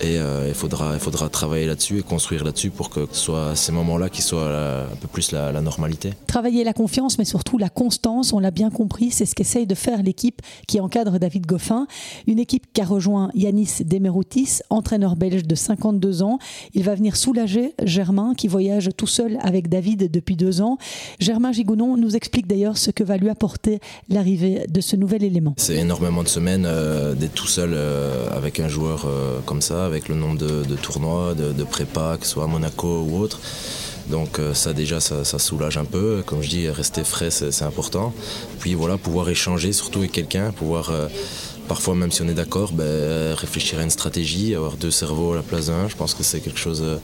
Et 0.00 0.18
euh, 0.18 0.48
il, 0.48 0.54
faudra, 0.54 0.94
il 0.94 1.00
faudra 1.00 1.28
travailler 1.28 1.66
là-dessus 1.66 1.98
et 1.98 2.02
construire 2.02 2.44
là-dessus 2.44 2.70
pour 2.70 2.90
que 2.90 3.06
ce 3.12 3.18
soit 3.18 3.56
ces 3.56 3.72
moments-là 3.72 4.08
qui 4.08 4.22
soient 4.22 4.84
un 4.92 4.96
peu 5.00 5.08
plus 5.08 5.32
la, 5.32 5.52
normalité. 5.60 6.10
Travailler 6.26 6.64
la 6.64 6.72
confiance, 6.72 7.18
mais 7.18 7.24
surtout 7.24 7.58
la 7.58 7.68
constance, 7.68 8.32
on 8.32 8.38
l'a 8.38 8.50
bien 8.50 8.70
compris, 8.70 9.10
c'est 9.10 9.24
ce 9.24 9.34
qu'essaye 9.34 9.66
de 9.66 9.74
faire 9.74 10.02
l'équipe 10.02 10.42
qui 10.66 10.80
encadre 10.80 11.18
David 11.18 11.46
Goffin. 11.46 11.86
Une 12.26 12.38
équipe 12.38 12.66
qui 12.72 12.80
a 12.80 12.84
rejoint 12.84 13.30
Yanis 13.34 13.84
Demeroutis, 13.84 14.60
entraîneur 14.70 15.16
belge 15.16 15.44
de 15.44 15.54
52 15.54 16.22
ans. 16.22 16.38
Il 16.74 16.82
va 16.82 16.94
venir 16.94 17.16
soulager 17.16 17.74
Germain 17.82 18.34
qui 18.36 18.48
voyage 18.48 18.90
tout 18.96 19.06
seul 19.06 19.38
avec 19.40 19.68
David 19.68 20.10
depuis 20.10 20.36
deux 20.36 20.60
ans. 20.60 20.78
Germain 21.20 21.52
Gigounon 21.52 21.96
nous 21.96 22.16
explique 22.16 22.46
d'ailleurs 22.46 22.76
ce 22.76 22.90
que 22.90 23.04
va 23.04 23.16
lui 23.16 23.28
apporter 23.28 23.80
l'arrivée 24.08 24.66
de 24.68 24.80
ce 24.80 24.96
nouvel 24.96 25.22
élément. 25.22 25.54
C'est 25.56 25.76
énormément 25.76 26.22
de 26.22 26.28
semaines 26.28 26.64
euh, 26.66 27.14
d'être 27.14 27.34
tout 27.34 27.46
seul 27.46 27.70
euh, 27.74 28.28
avec 28.36 28.60
un 28.60 28.68
joueur 28.68 29.06
comme 29.46 29.60
ça 29.60 29.83
avec 29.84 30.08
le 30.08 30.14
nombre 30.14 30.38
de, 30.38 30.74
tournois, 30.76 31.34
de, 31.34 31.64
prépa, 31.64 32.16
que 32.18 32.26
ce 32.26 32.32
soit 32.32 32.44
à 32.44 32.46
Monaco 32.46 33.06
ou 33.08 33.18
autre. 33.18 33.40
Donc 34.08 34.38
euh, 34.38 34.52
ça 34.52 34.74
déjà 34.74 35.00
ça, 35.00 35.24
soulage 35.38 35.78
un 35.78 35.84
peu. 35.84 36.22
Comme 36.26 36.42
je 36.42 36.48
dis, 36.48 36.68
rester 36.68 37.04
frais 37.04 37.30
c'est 37.30 37.62
important. 37.62 38.12
Puis 38.60 38.74
voilà, 38.74 38.98
pouvoir 38.98 39.28
échanger 39.28 39.72
surtout 39.72 40.00
avec 40.00 40.12
quelqu'un, 40.12 40.52
pouvoir 40.52 40.90
euh, 40.90 41.08
parfois 41.68 41.94
même 41.94 42.10
si 42.10 42.22
on 42.22 42.28
est 42.28 42.34
d'accord, 42.34 42.72
ben, 42.72 43.34
réfléchir 43.34 43.78
à 43.78 43.82
une 43.82 43.90
stratégie, 43.90 44.54
avoir 44.54 44.76
deux 44.76 44.90
cerveaux 44.90 45.32
à 45.32 45.36
la 45.36 45.42
place 45.42 45.66
d'un. 45.66 45.88
Je 45.88 45.96
pense 45.96 46.14
que 46.14 46.22
c'est 46.22 46.40
quelque 46.40 46.58
chose 46.58 46.82
euh, 46.82 46.96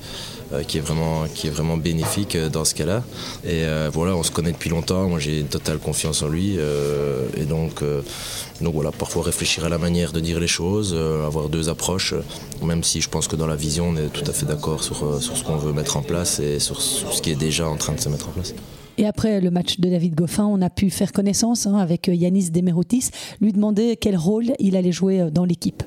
euh, 0.53 0.65
qui 0.65 0.79
est 0.79 0.81
vraiment 0.81 1.27
qui 1.33 1.47
est 1.47 1.51
vraiment 1.51 1.77
bénéfique 1.77 2.35
euh, 2.35 2.49
dans 2.49 2.65
ce 2.65 2.75
cas-là. 2.75 3.05
Et 3.45 3.63
euh, 3.65 3.89
voilà, 3.93 4.17
on 4.17 4.25
se 4.25 4.33
connaît 4.33 4.51
depuis 4.51 4.69
longtemps. 4.69 5.09
Moi, 5.09 5.21
j'ai 5.21 5.41
une 5.41 5.47
totale 5.47 5.79
confiance 5.79 6.23
en 6.23 6.29
lui. 6.29 6.59
et 7.37 7.45
donc 7.45 7.83
donc 8.61 8.75
voilà, 8.75 8.91
parfois 8.91 9.23
réfléchir 9.23 9.65
à 9.65 9.69
la 9.69 9.79
manière 9.79 10.13
de 10.13 10.21
dire 10.21 10.41
les 10.41 10.49
choses, 10.49 10.95
avoir 10.95 11.49
deux 11.49 11.69
approches, 11.69 12.15
même 12.63 12.83
si 12.83 13.01
je 13.01 13.09
pense 13.09 13.29
que 13.29 13.37
dans 13.37 13.47
la 13.47 13.57
vision, 13.57 13.91
on 13.91 13.97
est 13.97 14.09
tout 14.09 14.29
à 14.29 14.33
fait 14.33 14.47
d'accord 14.47 14.83
sur, 14.83 15.23
sur 15.23 15.37
ce 15.37 15.45
qu'on 15.45 15.57
veut 15.57 15.73
mettre 15.73 15.97
en 15.97 16.03
place 16.03 16.41
et 16.41 16.59
sur, 16.59 16.81
ce 16.81 17.23
qui 17.23 17.31
est 17.31 17.37
déjà 17.37 17.69
en 17.69 17.77
train 17.77 17.95
de 17.95 18.01
se 18.01 18.09
mettre 18.09 18.29
en 18.29 18.33
place. 18.33 18.55
Et 18.99 19.07
après 19.07 19.41
le 19.41 19.51
match 19.51 19.81
de 19.81 19.89
David 19.89 20.15
Goffin, 20.15 20.45
on 20.45 20.61
a 20.63 20.71
pu 20.71 20.91
faire 20.91 21.13
connaissance 21.13 21.67
hein, 21.67 21.77
avec 21.77 22.09
Yanis 22.13 22.51
Demeroutis, 22.51 23.11
lui 23.41 23.53
demander 23.53 23.97
quel 23.97 24.17
rôle 24.17 24.53
il 24.59 24.77
allait 24.77 24.93
jouer 24.93 25.31
dans 25.31 25.45
l'équipe. 25.45 25.83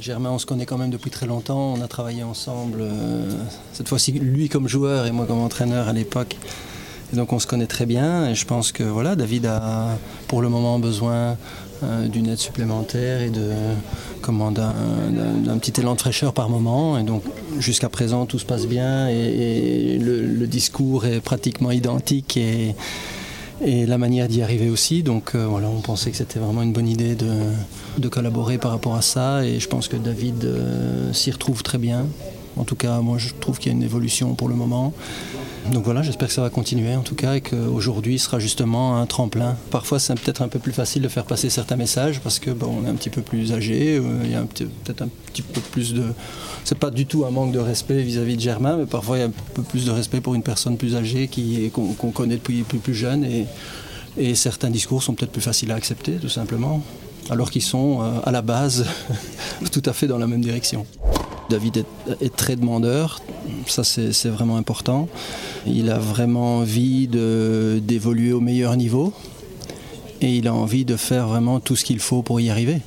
Germain, 0.00 0.30
on 0.30 0.38
se 0.38 0.46
connaît 0.46 0.66
quand 0.66 0.78
même 0.78 0.90
depuis 0.90 1.10
très 1.10 1.26
longtemps. 1.26 1.74
On 1.76 1.80
a 1.80 1.88
travaillé 1.88 2.22
ensemble, 2.22 2.78
euh, 2.80 3.30
cette 3.72 3.88
fois-ci 3.88 4.12
lui 4.12 4.48
comme 4.48 4.68
joueur 4.68 5.06
et 5.06 5.10
moi 5.10 5.26
comme 5.26 5.40
entraîneur 5.40 5.88
à 5.88 5.92
l'époque. 5.92 6.36
Et 7.12 7.16
donc 7.16 7.32
on 7.32 7.38
se 7.38 7.46
connaît 7.46 7.66
très 7.66 7.86
bien. 7.86 8.28
Et 8.28 8.34
je 8.34 8.46
pense 8.46 8.70
que 8.70 8.84
voilà, 8.84 9.16
David 9.16 9.46
a 9.46 9.98
pour 10.28 10.40
le 10.40 10.48
moment 10.48 10.78
besoin 10.78 11.14
euh, 11.14 11.34
d'une 12.10 12.28
aide 12.28 12.38
supplémentaire 12.38 13.20
et 13.20 13.30
d'un, 13.30 13.48
petit 15.58 15.80
élan 15.80 15.94
de 15.94 16.00
fraîcheur 16.00 16.32
par 16.32 16.48
moment. 16.48 16.98
Et 16.98 17.02
donc 17.02 17.22
jusqu'à 17.58 17.88
présent 17.88 18.26
tout 18.26 18.38
se 18.38 18.44
passe 18.44 18.66
bien 18.66 19.08
et, 19.08 19.98
le, 19.98 20.46
discours 20.46 21.04
est 21.04 21.20
pratiquement 21.20 21.70
identique 21.70 22.36
et 22.36 22.74
et 23.64 23.86
la 23.86 23.98
manière 23.98 24.28
d'y 24.28 24.42
arriver 24.42 24.70
aussi. 24.70 25.02
Donc 25.02 25.34
euh, 25.34 25.46
voilà, 25.46 25.68
on 25.68 25.80
pensait 25.80 26.10
que 26.10 26.16
c'était 26.16 26.38
vraiment 26.38 26.62
une 26.62 26.72
bonne 26.72 26.88
idée 26.88 27.16
de, 27.16 28.08
collaborer 28.08 28.58
par 28.58 28.70
rapport 28.70 28.94
à 28.94 29.02
ça 29.02 29.44
et 29.44 29.60
je 29.60 29.68
pense 29.68 29.88
que 29.88 29.96
David 29.96 30.44
euh, 30.44 31.12
s'y 31.12 31.30
retrouve 31.30 31.62
très 31.62 31.78
bien. 31.78 32.06
En 32.56 32.64
tout 32.64 32.76
cas, 32.76 33.00
moi 33.00 33.18
je 33.18 33.28
trouve 33.40 33.58
qu'il 33.58 33.70
y 33.70 33.74
a 33.74 33.76
une 33.76 33.82
évolution 33.82 34.34
pour 34.34 34.48
le 34.48 34.54
moment. 34.54 34.92
Donc 35.72 35.84
voilà, 35.84 36.00
j'espère 36.00 36.28
que 36.28 36.34
ça 36.34 36.40
va 36.40 36.48
continuer 36.48 36.94
en 36.94 37.02
tout 37.02 37.14
cas 37.14 37.34
et 37.34 37.40
qu'aujourd'hui 37.42 38.18
sera 38.18 38.38
justement 38.38 38.96
un 38.96 39.06
tremplin. 39.06 39.54
Parfois 39.70 39.98
c'est 39.98 40.18
peut-être 40.18 40.40
un 40.40 40.48
peu 40.48 40.58
plus 40.58 40.72
facile 40.72 41.02
de 41.02 41.08
faire 41.08 41.24
passer 41.24 41.50
certains 41.50 41.76
messages 41.76 42.20
parce 42.20 42.38
que 42.38 42.50
bon, 42.50 42.80
on 42.80 42.86
est 42.86 42.88
un 42.88 42.94
petit 42.94 43.10
peu 43.10 43.20
plus 43.20 43.52
âgé, 43.52 43.98
euh, 43.98 44.02
il 44.24 44.30
y 44.30 44.34
a 44.34 44.40
peut-être 44.40 45.02
un 45.02 45.08
petit 45.26 45.42
peu 45.42 45.60
plus 45.60 45.92
de... 45.92 46.04
C'est 46.64 46.78
pas 46.78 46.90
du 46.90 47.04
tout 47.04 47.26
un 47.26 47.30
manque 47.30 47.52
de 47.52 47.58
respect 47.58 48.02
vis-à-vis 48.02 48.36
de 48.36 48.40
Germain, 48.40 48.78
mais 48.78 48.86
parfois 48.86 49.18
il 49.18 49.20
y 49.20 49.22
a 49.24 49.26
un 49.26 49.32
peu 49.54 49.62
plus 49.62 49.84
de 49.84 49.90
respect 49.90 50.22
pour 50.22 50.34
une 50.34 50.42
personne 50.42 50.78
plus 50.78 50.96
âgée 50.96 51.28
qu'on 51.72 52.12
connaît 52.12 52.36
depuis 52.36 52.62
plus, 52.62 52.94
jeune 52.94 53.24
et, 53.24 53.46
et 54.16 54.34
certains 54.34 54.70
discours 54.70 55.02
sont 55.02 55.14
peut-être 55.14 55.32
plus 55.32 55.42
faciles 55.42 55.70
à 55.70 55.74
accepter 55.74 56.12
tout 56.12 56.30
simplement, 56.30 56.82
alors 57.28 57.50
qu'ils 57.50 57.62
sont 57.62 58.00
euh, 58.00 58.20
à 58.24 58.30
la 58.30 58.40
base 58.40 58.86
tout 59.70 59.82
à 59.84 59.92
fait 59.92 60.06
dans 60.06 60.18
la 60.18 60.26
même 60.26 60.40
direction. 60.40 60.86
David 61.48 61.84
est, 62.20 62.36
très 62.36 62.56
demandeur, 62.56 63.20
ça 63.66 63.82
c'est 63.82 64.28
vraiment 64.28 64.56
important. 64.56 65.08
Il 65.70 65.90
a 65.90 65.98
vraiment 65.98 66.58
envie 66.58 67.08
d'évoluer 67.08 68.32
au 68.32 68.40
meilleur 68.40 68.76
niveau 68.76 69.12
et 70.20 70.36
il 70.36 70.48
a 70.48 70.54
envie 70.54 70.84
de 70.84 70.96
faire 70.96 71.28
vraiment 71.28 71.60
tout 71.60 71.76
ce 71.76 71.84
qu'il 71.84 71.98
faut 71.98 72.22
pour 72.22 72.40
y 72.40 72.50
arriver. 72.50 72.80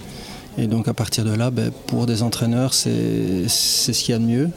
Et 0.57 0.67
donc 0.67 0.87
à 0.87 0.93
partir 0.93 1.23
de 1.23 1.31
là, 1.31 1.49
ben, 1.49 1.71
pour 1.87 2.05
des 2.05 2.23
entraîneurs, 2.23 2.73
c'est 2.73 3.47
ce 3.47 3.91
qu'il 3.91 4.13
y 4.13 4.15
a 4.15 4.19
de 4.19 4.25
mieux. 4.25 4.49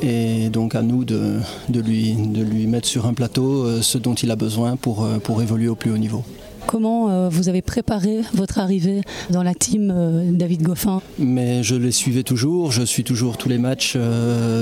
Et 0.00 0.48
donc 0.50 0.74
à 0.74 0.82
nous 0.82 1.04
de, 1.04 1.40
lui, 1.74 2.14
de 2.14 2.42
lui 2.42 2.66
mettre 2.66 2.86
sur 2.86 3.06
un 3.06 3.14
plateau 3.14 3.64
euh, 3.64 3.82
ce 3.82 3.98
dont 3.98 4.14
il 4.14 4.30
a 4.30 4.36
besoin 4.36 4.76
pour, 4.76 5.04
euh, 5.04 5.18
pour 5.18 5.42
évoluer 5.42 5.68
au 5.68 5.74
plus 5.74 5.90
haut 5.90 5.98
niveau. 5.98 6.22
Comment 6.66 7.10
euh, 7.10 7.28
vous 7.28 7.48
avez 7.48 7.62
préparé 7.62 8.20
votre 8.32 8.58
arrivée 8.58 9.00
dans 9.30 9.42
la 9.42 9.54
team 9.54 9.92
David 10.36 10.62
Goffin? 10.62 11.00
Mais 11.18 11.62
je 11.64 11.74
les 11.74 11.90
suivais 11.90 12.22
toujours, 12.22 12.70
je 12.70 12.82
suis 12.82 13.04
toujours 13.04 13.38
tous 13.38 13.48
les 13.48 13.58
matchs, 13.58 13.96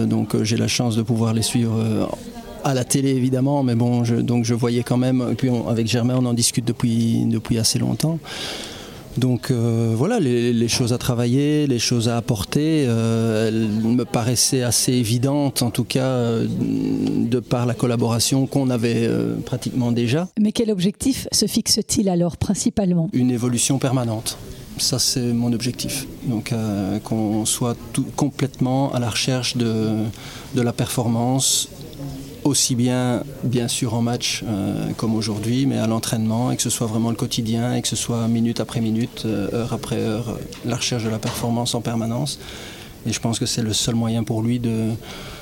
donc 0.07 0.41
j'ai 0.43 0.57
la 0.57 0.69
chance 0.69 0.95
de 0.95 1.03
pouvoir 1.03 1.35
les 1.35 1.43
suivre 1.43 2.09
à 2.67 2.75
la 2.75 2.85
télé 2.85 3.11
évidemment, 3.11 3.63
mais 3.63 3.77
bon, 3.77 4.03
donc 4.03 4.45
je 4.45 4.53
voyais 4.53 4.83
quand 4.83 4.97
même, 4.97 5.25
et 5.31 5.35
puis 5.37 5.51
avec 5.69 5.87
Germain 5.87 6.17
on 6.19 6.27
en 6.27 6.35
discute 6.35 6.65
depuis, 6.65 7.25
depuis 7.27 7.59
assez 7.59 7.79
longtemps. 7.79 8.19
Donc 9.17 9.51
euh, 9.51 9.95
voilà, 9.97 10.21
les, 10.21 10.69
choses 10.69 10.93
à 10.93 10.99
travailler, 10.99 11.67
les 11.67 11.79
choses 11.79 12.09
à 12.09 12.17
apporter, 12.17 12.85
euh, 12.87 13.49
elles 13.49 13.69
me 13.69 14.05
paraissaient 14.05 14.63
assez 14.63 14.93
évidentes, 14.93 15.63
en 15.63 15.71
tout 15.71 15.85
cas 15.85 16.05
euh, 16.05 16.47
de 16.49 17.41
par 17.41 17.67
la 17.67 17.75
collaboration 17.75 18.47
qu'on 18.47 18.69
avait 18.69 19.09
pratiquement 19.45 19.93
déjà. 19.93 20.29
Mais 20.41 20.53
quel 20.53 20.71
objectif 20.71 21.29
se 21.33 21.47
fixe-t-il 21.47 22.09
alors 22.09 22.37
principalement? 22.37 23.09
Une 23.13 23.31
évolution 23.31 23.79
permanente. 23.79 24.37
Ça, 24.79 24.99
c'est 24.99 25.33
mon 25.33 25.55
objectif. 25.55 26.07
Donc, 26.25 26.53
qu'on 27.03 27.47
soit 27.47 27.75
tout, 27.95 28.05
complètement 28.15 28.93
à 28.93 29.01
la 29.01 29.09
recherche 29.09 29.57
de, 29.57 30.03
de 30.55 30.61
la 30.61 30.75
performance 30.75 31.71
aussi 32.47 32.75
bien, 32.75 33.23
bien 33.43 33.69
sûr, 33.69 33.95
en 33.95 34.03
match 34.03 34.43
euh, 34.47 34.91
comme 34.97 35.15
aujourd'hui, 35.15 35.67
mais 35.67 35.79
à 35.79 35.87
l'entraînement, 35.87 36.51
et 36.51 36.57
que 36.57 36.63
ce 36.63 36.71
soit 36.71 36.87
vraiment 36.87 37.11
le 37.11 37.17
quotidien, 37.17 37.75
et 37.75 37.83
que 37.83 37.89
ce 37.89 37.97
soit 37.97 38.27
minute 38.29 38.61
après 38.61 38.81
minute, 38.81 39.23
euh, 39.27 39.49
heure 39.53 39.73
après 39.73 39.99
heure, 39.99 40.39
la 40.65 40.77
recherche 40.77 41.05
de 41.05 41.11
la 41.11 41.19
performance 41.19 41.75
en 41.75 41.81
permanence. 41.81 42.39
Et 43.07 43.13
je 43.13 43.21
pense 43.21 43.39
que 43.39 43.47
c'est 43.47 43.63
le 43.63 43.73
seul 43.73 43.95
moyen 43.95 44.25
pour 44.25 44.43
lui 44.43 44.61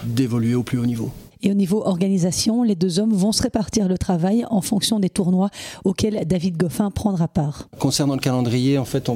d'évoluer 0.04 0.54
au 0.54 0.62
plus 0.62 0.78
haut 0.78 0.86
niveau. 0.86 1.12
Et 1.44 1.50
au 1.50 1.54
niveau 1.54 1.82
organisation, 1.84 2.62
les 2.62 2.74
deux 2.74 2.98
hommes 2.98 3.12
vont 3.12 3.30
se 3.30 3.42
répartir 3.42 3.86
le 3.86 3.98
travail 3.98 4.46
en 4.48 4.62
fonction 4.62 4.98
des 4.98 5.10
tournois 5.10 5.50
auxquels 5.84 6.26
David 6.26 6.56
Goffin 6.56 6.90
prendra 6.90 7.28
part. 7.28 7.68
Concernant 7.78 8.14
le 8.14 8.20
calendrier, 8.20 8.78
en 8.78 8.86
fait, 8.86 9.10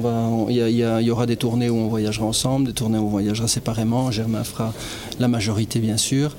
il 0.47 0.55
y, 0.55 1.11
aura 1.11 1.25
des 1.25 1.37
tournées 1.37 1.71
où 1.71 1.75
on 1.75 1.87
voyagera 1.87 2.27
ensemble, 2.27 2.67
des 2.67 2.73
tournées 2.73 2.99
où 2.99 3.07
on 3.07 3.09
voyagera 3.09 3.47
séparément. 3.47 4.11
Germain 4.11 4.43
fera 4.43 4.73
la 5.19 5.27
majorité, 5.27 5.79
bien 5.79 5.97
sûr. 5.97 6.35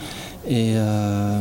Et, 0.49 0.75
euh, 0.77 1.41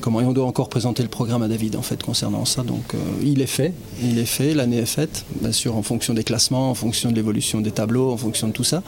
comment, 0.00 0.20
on 0.20 0.32
doit 0.32 0.46
encore 0.46 0.70
présenter 0.70 1.02
le 1.02 1.10
programme 1.10 1.42
à 1.42 1.48
David 1.48 1.76
en 1.76 1.82
fait 1.82 2.02
concernant 2.02 2.46
ça. 2.46 2.62
Donc 2.62 2.94
euh, 2.94 2.98
il 3.22 3.42
est 3.42 3.46
fait, 3.46 3.72
il 4.02 4.18
est 4.18 4.24
fait, 4.24 4.54
l'année 4.54 4.78
est 4.78 4.86
faite, 4.86 5.24
bien 5.40 5.52
sûr 5.52 5.76
en 5.76 5.82
fonction 5.82 6.14
des 6.14 6.24
classements, 6.24 6.70
en 6.70 6.74
fonction 6.74 7.10
de 7.10 7.14
l'évolution 7.14 7.60
des 7.60 7.70
tableaux, 7.70 8.10
en 8.10 8.16
fonction 8.16 8.48
de 8.48 8.52
tout 8.52 8.64
ça 8.64 8.82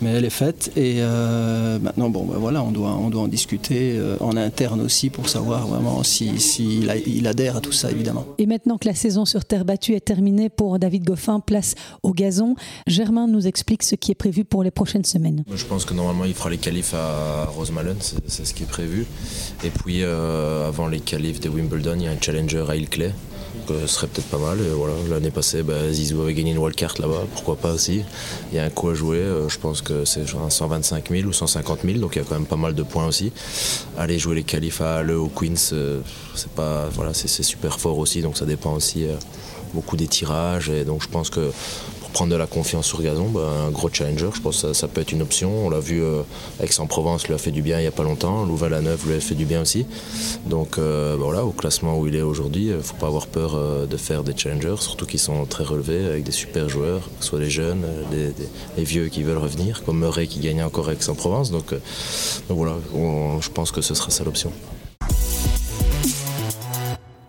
mais 0.00 0.10
elle 0.10 0.24
est 0.24 0.30
faite. 0.30 0.72
Et 0.76 0.96
euh, 0.98 1.78
maintenant, 1.78 2.10
bon, 2.10 2.24
ben 2.24 2.38
voilà, 2.38 2.62
on 2.62 2.70
doit, 2.70 2.94
on 2.94 3.10
doit 3.10 3.22
en 3.22 3.28
discuter 3.28 3.96
euh, 3.96 4.16
en 4.20 4.36
interne 4.36 4.80
aussi 4.80 5.10
pour 5.10 5.28
savoir 5.28 5.66
vraiment 5.66 6.02
s'il 6.02 6.40
si, 6.40 6.84
il 7.06 7.26
adhère 7.26 7.56
à 7.56 7.60
tout 7.60 7.72
ça, 7.72 7.90
évidemment. 7.90 8.26
Et 8.38 8.46
maintenant 8.46 8.78
que 8.78 8.88
la 8.88 8.94
saison 8.94 9.24
sur 9.24 9.44
terre 9.44 9.64
battue 9.64 9.94
est 9.94 10.00
terminée 10.04 10.48
pour 10.48 10.78
David 10.78 11.04
Goffin, 11.04 11.40
place 11.40 11.74
au 12.02 12.12
gazon, 12.12 12.54
Germain 12.86 13.26
nous 13.26 13.46
explique 13.46 13.82
ce 13.82 13.94
qui 13.94 14.12
est 14.12 14.16
prévu 14.16 14.44
pour 14.44 14.62
les 14.62 14.70
prochaines 14.70 15.04
semaines. 15.04 15.44
Je 15.54 15.64
pense 15.64 15.84
que 15.84 15.94
normalement, 15.94 16.24
il 16.24 16.34
fera 16.34 16.50
les 16.50 16.58
qualifs 16.58 16.94
à 16.94 17.44
Rosemalen, 17.46 17.96
c'est 18.00 18.46
ce 18.46 18.54
qui 18.54 18.64
est 18.64 18.66
prévu. 18.66 19.06
Et 19.64 19.70
puis, 19.70 20.02
euh, 20.02 20.68
avant 20.68 20.88
les 20.88 21.00
qualifs 21.00 21.40
de 21.40 21.48
Wimbledon, 21.48 21.94
il 21.96 22.04
y 22.04 22.06
a 22.06 22.10
un 22.10 22.20
challenger 22.20 22.64
à 22.68 22.74
Ilkley 23.54 23.80
ce 23.82 23.86
serait 23.86 24.06
peut-être 24.06 24.28
pas 24.28 24.38
mal. 24.38 24.58
voilà, 24.74 24.94
L'année 25.08 25.30
passée, 25.30 25.62
bah, 25.62 25.74
Zizou 25.90 26.22
avait 26.22 26.34
gagné 26.34 26.52
une 26.52 26.58
wildcard 26.58 26.94
là-bas, 26.98 27.24
pourquoi 27.32 27.56
pas 27.56 27.72
aussi. 27.72 28.02
Il 28.50 28.56
y 28.56 28.58
a 28.58 28.64
un 28.64 28.70
coup 28.70 28.88
à 28.88 28.94
jouer, 28.94 29.18
euh, 29.18 29.48
je 29.48 29.58
pense 29.58 29.82
que 29.82 30.04
c'est 30.04 30.26
genre 30.26 30.50
125 30.50 31.10
000 31.10 31.28
ou 31.28 31.32
150 31.32 31.80
000, 31.84 31.98
donc 31.98 32.16
il 32.16 32.18
y 32.18 32.22
a 32.22 32.24
quand 32.24 32.34
même 32.34 32.46
pas 32.46 32.56
mal 32.56 32.74
de 32.74 32.82
points 32.82 33.06
aussi. 33.06 33.32
Aller 33.98 34.18
jouer 34.18 34.36
les 34.36 34.44
qualifs 34.44 34.80
à 34.80 35.02
Le 35.02 35.18
au 35.18 35.28
Queens, 35.28 35.72
euh, 35.72 36.00
c'est 36.34 36.50
pas 36.50 36.88
voilà, 36.92 37.14
c'est 37.14 37.28
super 37.28 37.78
fort 37.80 37.98
aussi, 37.98 38.22
donc 38.22 38.36
ça 38.36 38.46
dépend 38.46 38.74
aussi 38.74 39.04
euh, 39.06 39.16
beaucoup 39.74 39.96
des 39.96 40.08
tirages. 40.08 40.68
Et 40.68 40.84
donc 40.84 41.02
je 41.02 41.08
pense 41.08 41.30
que 41.30 41.50
prendre 42.12 42.30
de 42.30 42.36
la 42.36 42.46
confiance 42.46 42.86
sur 42.86 43.02
gazon, 43.02 43.28
bah, 43.28 43.48
un 43.66 43.70
gros 43.70 43.88
challenger, 43.92 44.30
je 44.34 44.40
pense 44.40 44.62
que 44.62 44.72
ça, 44.72 44.88
peut 44.88 45.00
être 45.00 45.12
une 45.12 45.22
option. 45.22 45.66
On 45.66 45.70
l'a 45.70 45.80
vu, 45.80 46.02
euh, 46.02 46.22
Aix-en-Provence 46.62 47.26
lui 47.26 47.34
a 47.34 47.38
fait 47.38 47.50
du 47.50 47.62
bien 47.62 47.78
il 47.78 47.82
n'y 47.82 47.88
a 47.88 47.92
pas 47.92 48.02
longtemps, 48.02 48.44
Louvain-la-Neuve 48.44 49.06
lui 49.08 49.14
a 49.16 49.20
fait 49.20 49.34
du 49.34 49.44
bien 49.44 49.62
aussi. 49.62 49.86
Donc 50.46 50.78
euh, 50.78 51.16
bah, 51.16 51.24
voilà, 51.24 51.44
au 51.44 51.50
classement 51.52 51.98
où 51.98 52.06
il 52.06 52.14
est 52.14 52.22
aujourd'hui, 52.22 52.66
il 52.66 52.76
ne 52.76 52.80
faut 52.80 52.96
pas 52.96 53.06
avoir 53.06 53.26
peur 53.26 53.54
euh, 53.54 53.86
de 53.86 53.96
faire 53.96 54.22
des 54.22 54.36
challengers, 54.36 54.76
surtout 54.80 55.06
qu'ils 55.06 55.20
sont 55.20 55.44
très 55.46 55.64
relevés 55.64 56.04
avec 56.04 56.24
des 56.24 56.32
super 56.32 56.68
joueurs, 56.68 57.02
que 57.18 57.24
ce 57.24 57.28
soit 57.28 57.40
les 57.40 57.50
jeunes, 57.50 57.84
les 58.76 58.84
vieux 58.84 59.08
qui 59.08 59.22
veulent 59.22 59.38
revenir, 59.38 59.82
comme 59.84 59.98
Murray 59.98 60.26
qui 60.26 60.40
gagnait 60.40 60.62
encore 60.62 60.90
Aix-en-Provence. 60.90 61.50
Donc, 61.50 61.74
voilà, 62.48 62.76
je 63.40 63.48
pense 63.48 63.72
que 63.72 63.80
ce 63.80 63.94
sera 63.94 64.10
ça 64.10 64.24
l'option. 64.24 64.52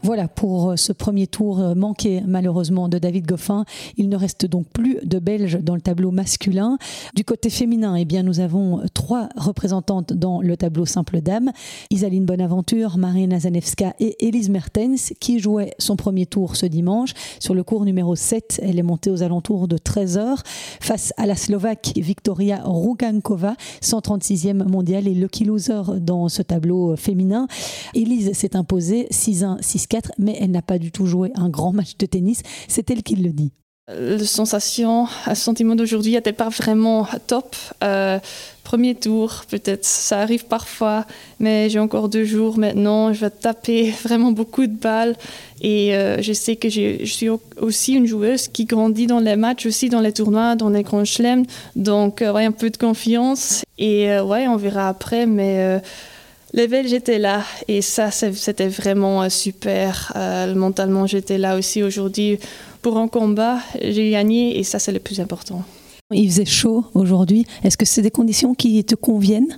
Voilà 0.05 0.27
pour 0.27 0.71
euh, 0.71 0.75
ce 0.75 0.91
premier 0.91 1.27
tour 1.27 1.61
euh, 1.61 1.75
manqué 1.75 2.21
malheureusement 2.27 2.89
de 2.89 2.97
David 2.97 3.25
Goffin. 3.25 3.63
Il 3.95 4.09
ne 4.09 4.17
reste 4.17 4.45
donc 4.45 4.67
plus 4.67 4.97
de 5.01 5.17
Belges 5.17 5.59
dans 5.61 5.75
le 5.75 5.81
tableau 5.81 6.11
masculin. 6.11 6.77
Du 7.15 7.23
côté 7.23 7.49
féminin, 7.49 7.95
eh 7.95 8.03
bien, 8.03 8.21
nous 8.21 8.41
avons 8.41 8.81
trois 8.93 9.29
représentantes 9.37 10.11
dans 10.11 10.41
le 10.41 10.57
tableau 10.57 10.85
simple 10.85 11.21
dame. 11.21 11.53
Isaline 11.89 12.25
Bonaventure, 12.25 12.97
Marina 12.97 13.39
Zanevska 13.39 13.93
et 14.01 14.27
Elise 14.27 14.49
Mertens 14.49 15.13
qui 15.21 15.39
jouaient 15.39 15.73
son 15.79 15.95
premier 15.95 16.25
tour 16.25 16.57
ce 16.57 16.65
dimanche. 16.65 17.13
Sur 17.39 17.53
le 17.53 17.63
cours 17.63 17.85
numéro 17.85 18.17
7, 18.17 18.59
elle 18.61 18.79
est 18.79 18.83
montée 18.83 19.09
aux 19.09 19.23
alentours 19.23 19.69
de 19.69 19.77
13 19.77 20.17
heures 20.17 20.43
face 20.81 21.13
à 21.15 21.25
la 21.25 21.37
Slovaque 21.37 21.93
Victoria 21.95 22.61
Rugankova, 22.65 23.55
136e 23.81 24.69
mondiale 24.69 25.07
et 25.07 25.13
lucky 25.13 25.45
loser 25.45 25.81
dans 26.01 26.27
ce 26.27 26.41
tableau 26.41 26.97
féminin. 26.97 27.47
Elise 27.93 28.33
s'est 28.33 28.57
imposée 28.57 29.07
6-1, 29.09 29.61
6-4 29.61 29.92
mais 30.17 30.37
elle 30.39 30.51
n'a 30.51 30.61
pas 30.61 30.77
du 30.77 30.91
tout 30.91 31.05
joué 31.05 31.31
un 31.35 31.49
grand 31.49 31.73
match 31.73 31.97
de 31.97 32.05
tennis. 32.05 32.41
C'est 32.67 32.89
elle 32.89 33.03
qui 33.03 33.15
le 33.15 33.31
dit. 33.31 33.51
La 33.89 34.17
sensation, 34.19 35.07
le 35.27 35.35
sentiment 35.35 35.75
d'aujourd'hui 35.75 36.13
n'était 36.13 36.31
pas 36.31 36.47
vraiment 36.47 37.05
top? 37.27 37.53
Euh, 37.83 38.17
premier 38.63 38.95
tour, 38.95 39.43
peut-être, 39.49 39.83
ça 39.83 40.21
arrive 40.21 40.45
parfois, 40.45 41.05
mais 41.41 41.69
j'ai 41.69 41.79
encore 41.79 42.07
deux 42.07 42.23
jours 42.23 42.57
maintenant. 42.57 43.11
Je 43.11 43.19
vais 43.19 43.29
taper 43.29 43.91
vraiment 44.03 44.31
beaucoup 44.31 44.67
de 44.67 44.71
balles 44.73 45.17
et 45.59 45.93
euh, 45.97 46.21
je 46.21 46.31
sais 46.31 46.55
que 46.55 46.69
je 46.69 47.03
suis 47.03 47.27
aussi 47.59 47.93
une 47.95 48.05
joueuse 48.05 48.47
qui 48.47 48.63
grandit 48.63 49.05
dans 49.05 49.19
les 49.19 49.35
matchs, 49.35 49.65
aussi 49.65 49.89
dans 49.89 49.99
les 49.99 50.13
tournois, 50.13 50.55
dans 50.55 50.69
les 50.69 50.83
grands 50.83 51.03
chelems. 51.03 51.45
Donc, 51.75 52.21
euh, 52.21 52.31
ouais, 52.31 52.45
un 52.45 52.53
peu 52.53 52.69
de 52.69 52.77
confiance 52.77 53.65
et 53.77 54.17
ouais, 54.21 54.47
on 54.47 54.55
verra 54.55 54.87
après, 54.87 55.25
mais 55.25 55.81
les 56.53 56.67
Belges 56.67 56.93
étaient 56.93 57.19
là 57.19 57.43
et 57.67 57.81
ça, 57.81 58.11
c'était 58.11 58.67
vraiment 58.67 59.23
euh, 59.23 59.29
super. 59.29 60.13
Euh, 60.15 60.53
mentalement, 60.53 61.07
j'étais 61.07 61.39
là 61.39 61.57
aussi 61.57 61.81
aujourd'hui 61.81 62.37
pour 62.81 62.97
un 62.97 63.07
combat. 63.07 63.57
J'ai 63.81 64.11
gagné 64.11 64.59
et 64.59 64.63
ça, 64.63 64.77
c'est 64.77 64.91
le 64.91 64.99
plus 64.99 65.19
important. 65.19 65.63
Il 66.11 66.29
faisait 66.29 66.45
chaud 66.45 66.85
aujourd'hui. 66.93 67.47
Est-ce 67.63 67.75
que 67.75 67.85
c'est 67.85 68.03
des 68.03 68.11
conditions 68.11 68.53
qui 68.53 68.83
te 68.83 68.93
conviennent? 68.93 69.57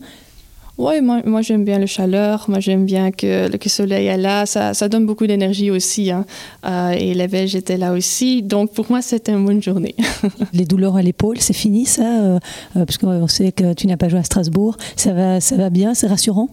Oui, 0.78 1.00
moi, 1.02 1.42
j'aime 1.42 1.64
bien 1.64 1.80
le 1.80 1.86
chaleur, 1.86 2.46
moi 2.50 2.60
j'aime 2.60 2.86
bien 2.86 3.10
que 3.12 3.50
le 3.50 3.70
soleil 3.70 4.08
est 4.08 4.18
là, 4.18 4.46
ça, 4.46 4.74
donne 4.90 5.06
beaucoup 5.06 5.26
d'énergie 5.26 5.72
aussi. 5.72 6.12
Hein. 6.12 6.26
Euh, 6.66 6.92
et 6.92 7.14
les 7.14 7.30
Belges 7.30 7.56
étaient 7.56 7.78
là 7.78 7.94
aussi, 7.94 8.44
donc 8.44 8.74
pour 8.74 8.86
moi 8.90 9.02
c'était 9.02 9.32
une 9.32 9.46
bonne 9.46 9.64
journée. 9.64 9.96
Les 10.54 10.66
douleurs 10.66 10.98
à 10.98 11.02
l'épaule, 11.02 11.38
c'est 11.40 11.54
fini 11.54 11.86
ça 11.86 12.40
Parce 12.74 12.98
qu'on 12.98 13.26
sait 13.30 13.54
que 13.54 13.72
tu 13.72 13.88
n'as 13.88 13.96
pas 13.96 14.10
joué 14.10 14.20
à 14.20 14.24
Strasbourg, 14.24 14.76
ça 14.98 15.14
va, 15.14 15.40
ça 15.40 15.56
va 15.56 15.70
bien, 15.70 15.94
c'est 15.94 16.08
rassurant? 16.08 16.50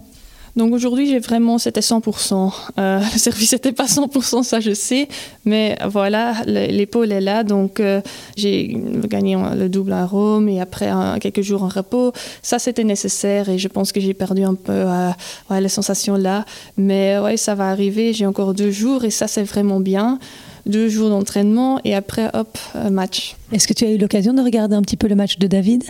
Donc 0.55 0.75
aujourd'hui, 0.75 1.07
j'ai 1.07 1.19
vraiment, 1.19 1.59
c'était 1.59 1.81
100%. 1.81 2.53
Euh, 2.79 3.01
le 3.13 3.19
service 3.19 3.53
n'était 3.53 3.73
pas 3.73 3.87
100%, 3.87 4.43
ça 4.43 4.61
je 4.61 4.75
sais, 4.75 5.09
mais 5.45 5.79
voilà, 5.89 6.35
l'épaule 6.47 7.11
est 7.11 7.21
là, 7.21 7.43
donc 7.43 7.81
euh, 7.81 8.01
j'ai 8.37 8.77
gagné 9.09 9.37
le 9.57 9.69
double 9.69 9.93
à 9.93 10.05
Rome 10.05 10.49
et 10.49 10.61
après 10.61 10.91
quelques 11.21 11.43
jours 11.43 11.63
en 11.63 11.69
repos. 11.69 12.13
Ça, 12.43 12.59
c'était 12.59 12.85
nécessaire 12.85 13.49
et 13.49 13.59
je 13.59 13.69
pense 13.69 13.93
que 13.93 14.01
j'ai 14.01 14.15
perdu 14.15 14.43
un 14.45 14.55
peu 14.55 14.73
euh, 14.73 15.11
ouais, 15.51 15.61
les 15.61 15.69
sensations 15.69 16.17
là, 16.17 16.45
mais 16.77 17.19
ouais, 17.19 17.37
ça 17.37 17.55
va 17.55 17.71
arriver. 17.71 18.13
J'ai 18.13 18.27
encore 18.27 18.53
deux 18.53 18.71
jours 18.71 19.05
et 19.05 19.11
ça, 19.11 19.29
c'est 19.29 19.45
vraiment 19.45 19.81
bien. 19.81 20.19
Deux 20.65 20.89
jours 20.89 21.09
d'entraînement 21.09 21.81
et 21.83 21.95
après, 21.95 22.31
hop, 22.35 22.57
match. 22.91 23.37
Est-ce 23.53 23.67
que 23.67 23.73
tu 23.73 23.85
as 23.85 23.91
eu 23.91 23.99
l'occasion 23.99 24.33
de 24.33 24.43
regarder 24.43 24.77
un 24.77 24.83
petit 24.83 24.97
peu 24.97 25.09
le 25.09 25.17
match 25.17 25.39
de 25.39 25.49
David? 25.49 25.83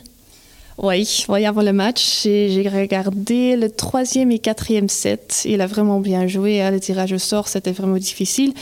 Oui, 0.78 1.24
oui, 1.28 1.44
avant 1.44 1.62
le 1.62 1.72
match, 1.72 2.22
j'ai 2.24 2.68
regardé 2.72 3.56
le 3.56 3.70
troisième 3.70 4.30
et 4.32 4.38
quatrième 4.38 4.88
set. 4.88 5.42
Il 5.44 5.60
a 5.60 5.66
vraiment 5.66 6.00
bien 6.00 6.26
joué. 6.26 6.62
Hein. 6.62 6.70
Le 6.70 6.80
tirage 6.80 7.12
au 7.12 7.18
sort, 7.18 7.48
c'était 7.48 7.72
vraiment 7.72 7.98
difficile. 7.98 8.54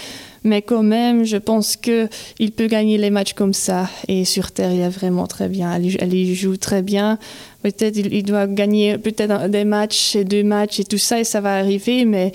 Mais 0.43 0.63
quand 0.63 0.83
même, 0.83 1.25
je 1.25 1.37
pense 1.37 1.77
qu'il 1.77 2.53
peut 2.57 2.67
gagner 2.67 2.99
les 2.99 3.11
matchs 3.11 3.35
comme 3.35 3.53
ça. 3.53 3.89
Et 4.09 4.25
sur 4.25 4.51
Terre, 4.51 4.73
il 4.73 4.81
est 4.81 4.89
vraiment 4.89 5.27
très 5.27 5.49
bien. 5.49 5.73
Elle, 5.73 6.35
joue 6.35 6.57
très 6.57 6.83
bien. 6.83 7.19
Peut-être 7.63 7.97
il, 7.97 8.23
doit 8.25 8.47
gagner 8.47 8.99
peut-être 8.99 9.49
des 9.49 9.65
matchs 9.65 10.17
et 10.17 10.25
deux 10.25 10.43
matchs 10.43 10.81
et 10.81 10.85
tout 10.85 10.99
ça, 10.99 11.21
et 11.21 11.25
ça 11.25 11.41
va 11.41 11.59
arriver. 11.59 12.05
Mais 12.07 12.33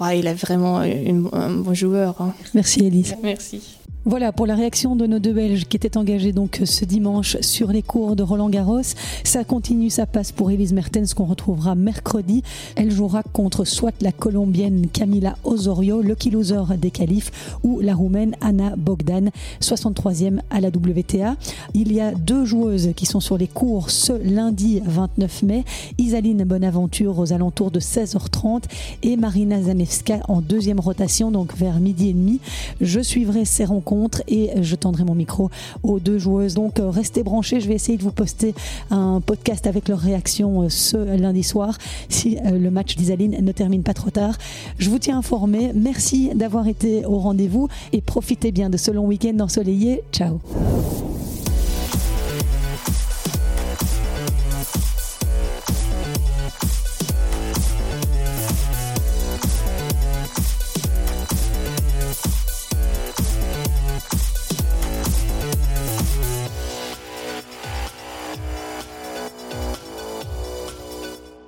ouais, 0.00 0.20
il 0.20 0.26
est 0.26 0.34
vraiment 0.34 0.78
un 0.78 1.50
bon 1.50 1.74
joueur. 1.74 2.20
Hein. 2.20 2.32
Merci, 2.54 2.86
Elise. 2.86 3.16
Merci. 3.22 3.75
Voilà 4.08 4.30
pour 4.30 4.46
la 4.46 4.54
réaction 4.54 4.94
de 4.94 5.04
nos 5.04 5.18
deux 5.18 5.32
Belges 5.32 5.64
qui 5.64 5.76
étaient 5.76 5.96
engagés 5.96 6.30
donc 6.30 6.62
ce 6.64 6.84
dimanche 6.84 7.38
sur 7.40 7.72
les 7.72 7.82
cours 7.82 8.14
de 8.14 8.22
Roland 8.22 8.48
Garros. 8.48 8.94
Ça 9.24 9.42
continue, 9.42 9.90
ça 9.90 10.06
passe 10.06 10.30
pour 10.30 10.52
Elise 10.52 10.72
Mertens 10.72 11.12
qu'on 11.12 11.24
retrouvera 11.24 11.74
mercredi. 11.74 12.44
Elle 12.76 12.92
jouera 12.92 13.24
contre 13.24 13.64
soit 13.64 14.00
la 14.00 14.12
Colombienne 14.12 14.86
Camila 14.92 15.36
Osorio, 15.42 16.02
lucky 16.02 16.30
loser 16.30 16.76
des 16.78 16.92
qualifs, 16.92 17.58
ou 17.64 17.80
la 17.80 17.96
Roumaine 17.96 18.36
Anna 18.40 18.76
Bogdan, 18.76 19.30
63e 19.60 20.38
à 20.50 20.60
la 20.60 20.68
WTA. 20.68 21.34
Il 21.74 21.92
y 21.92 22.00
a 22.00 22.12
deux 22.12 22.44
joueuses 22.44 22.90
qui 22.94 23.06
sont 23.06 23.18
sur 23.18 23.36
les 23.36 23.48
cours 23.48 23.90
ce 23.90 24.12
lundi 24.12 24.80
29 24.84 25.42
mai. 25.42 25.64
Isaline 25.98 26.44
Bonaventure 26.44 27.18
aux 27.18 27.32
alentours 27.32 27.72
de 27.72 27.80
16h30 27.80 28.62
et 29.02 29.16
Marina 29.16 29.60
Zanevska 29.60 30.20
en 30.28 30.42
deuxième 30.42 30.78
rotation, 30.78 31.32
donc 31.32 31.56
vers 31.56 31.80
midi 31.80 32.10
et 32.10 32.12
demi. 32.12 32.38
Je 32.80 33.00
suivrai 33.00 33.44
ces 33.44 33.64
rencontres 33.64 33.95
et 34.28 34.50
je 34.62 34.76
tendrai 34.76 35.04
mon 35.04 35.14
micro 35.14 35.50
aux 35.82 35.98
deux 35.98 36.18
joueuses. 36.18 36.54
Donc 36.54 36.78
euh, 36.78 36.90
restez 36.90 37.22
branchés, 37.22 37.60
je 37.60 37.68
vais 37.68 37.74
essayer 37.74 37.98
de 37.98 38.02
vous 38.02 38.12
poster 38.12 38.54
un 38.90 39.20
podcast 39.20 39.66
avec 39.66 39.88
leurs 39.88 39.98
réactions 39.98 40.62
euh, 40.62 40.68
ce 40.68 40.96
lundi 40.96 41.42
soir 41.42 41.78
si 42.08 42.38
euh, 42.38 42.58
le 42.58 42.70
match 42.70 42.96
d'Isaline 42.96 43.38
ne 43.40 43.52
termine 43.52 43.82
pas 43.82 43.94
trop 43.94 44.10
tard. 44.10 44.36
Je 44.78 44.90
vous 44.90 44.98
tiens 44.98 45.18
informé. 45.18 45.72
Merci 45.74 46.30
d'avoir 46.34 46.68
été 46.68 47.04
au 47.04 47.18
rendez-vous 47.18 47.68
et 47.92 48.00
profitez 48.00 48.52
bien 48.52 48.70
de 48.70 48.76
ce 48.76 48.90
long 48.90 49.06
week-end 49.06 49.38
ensoleillé. 49.40 50.02
Ciao. 50.12 50.40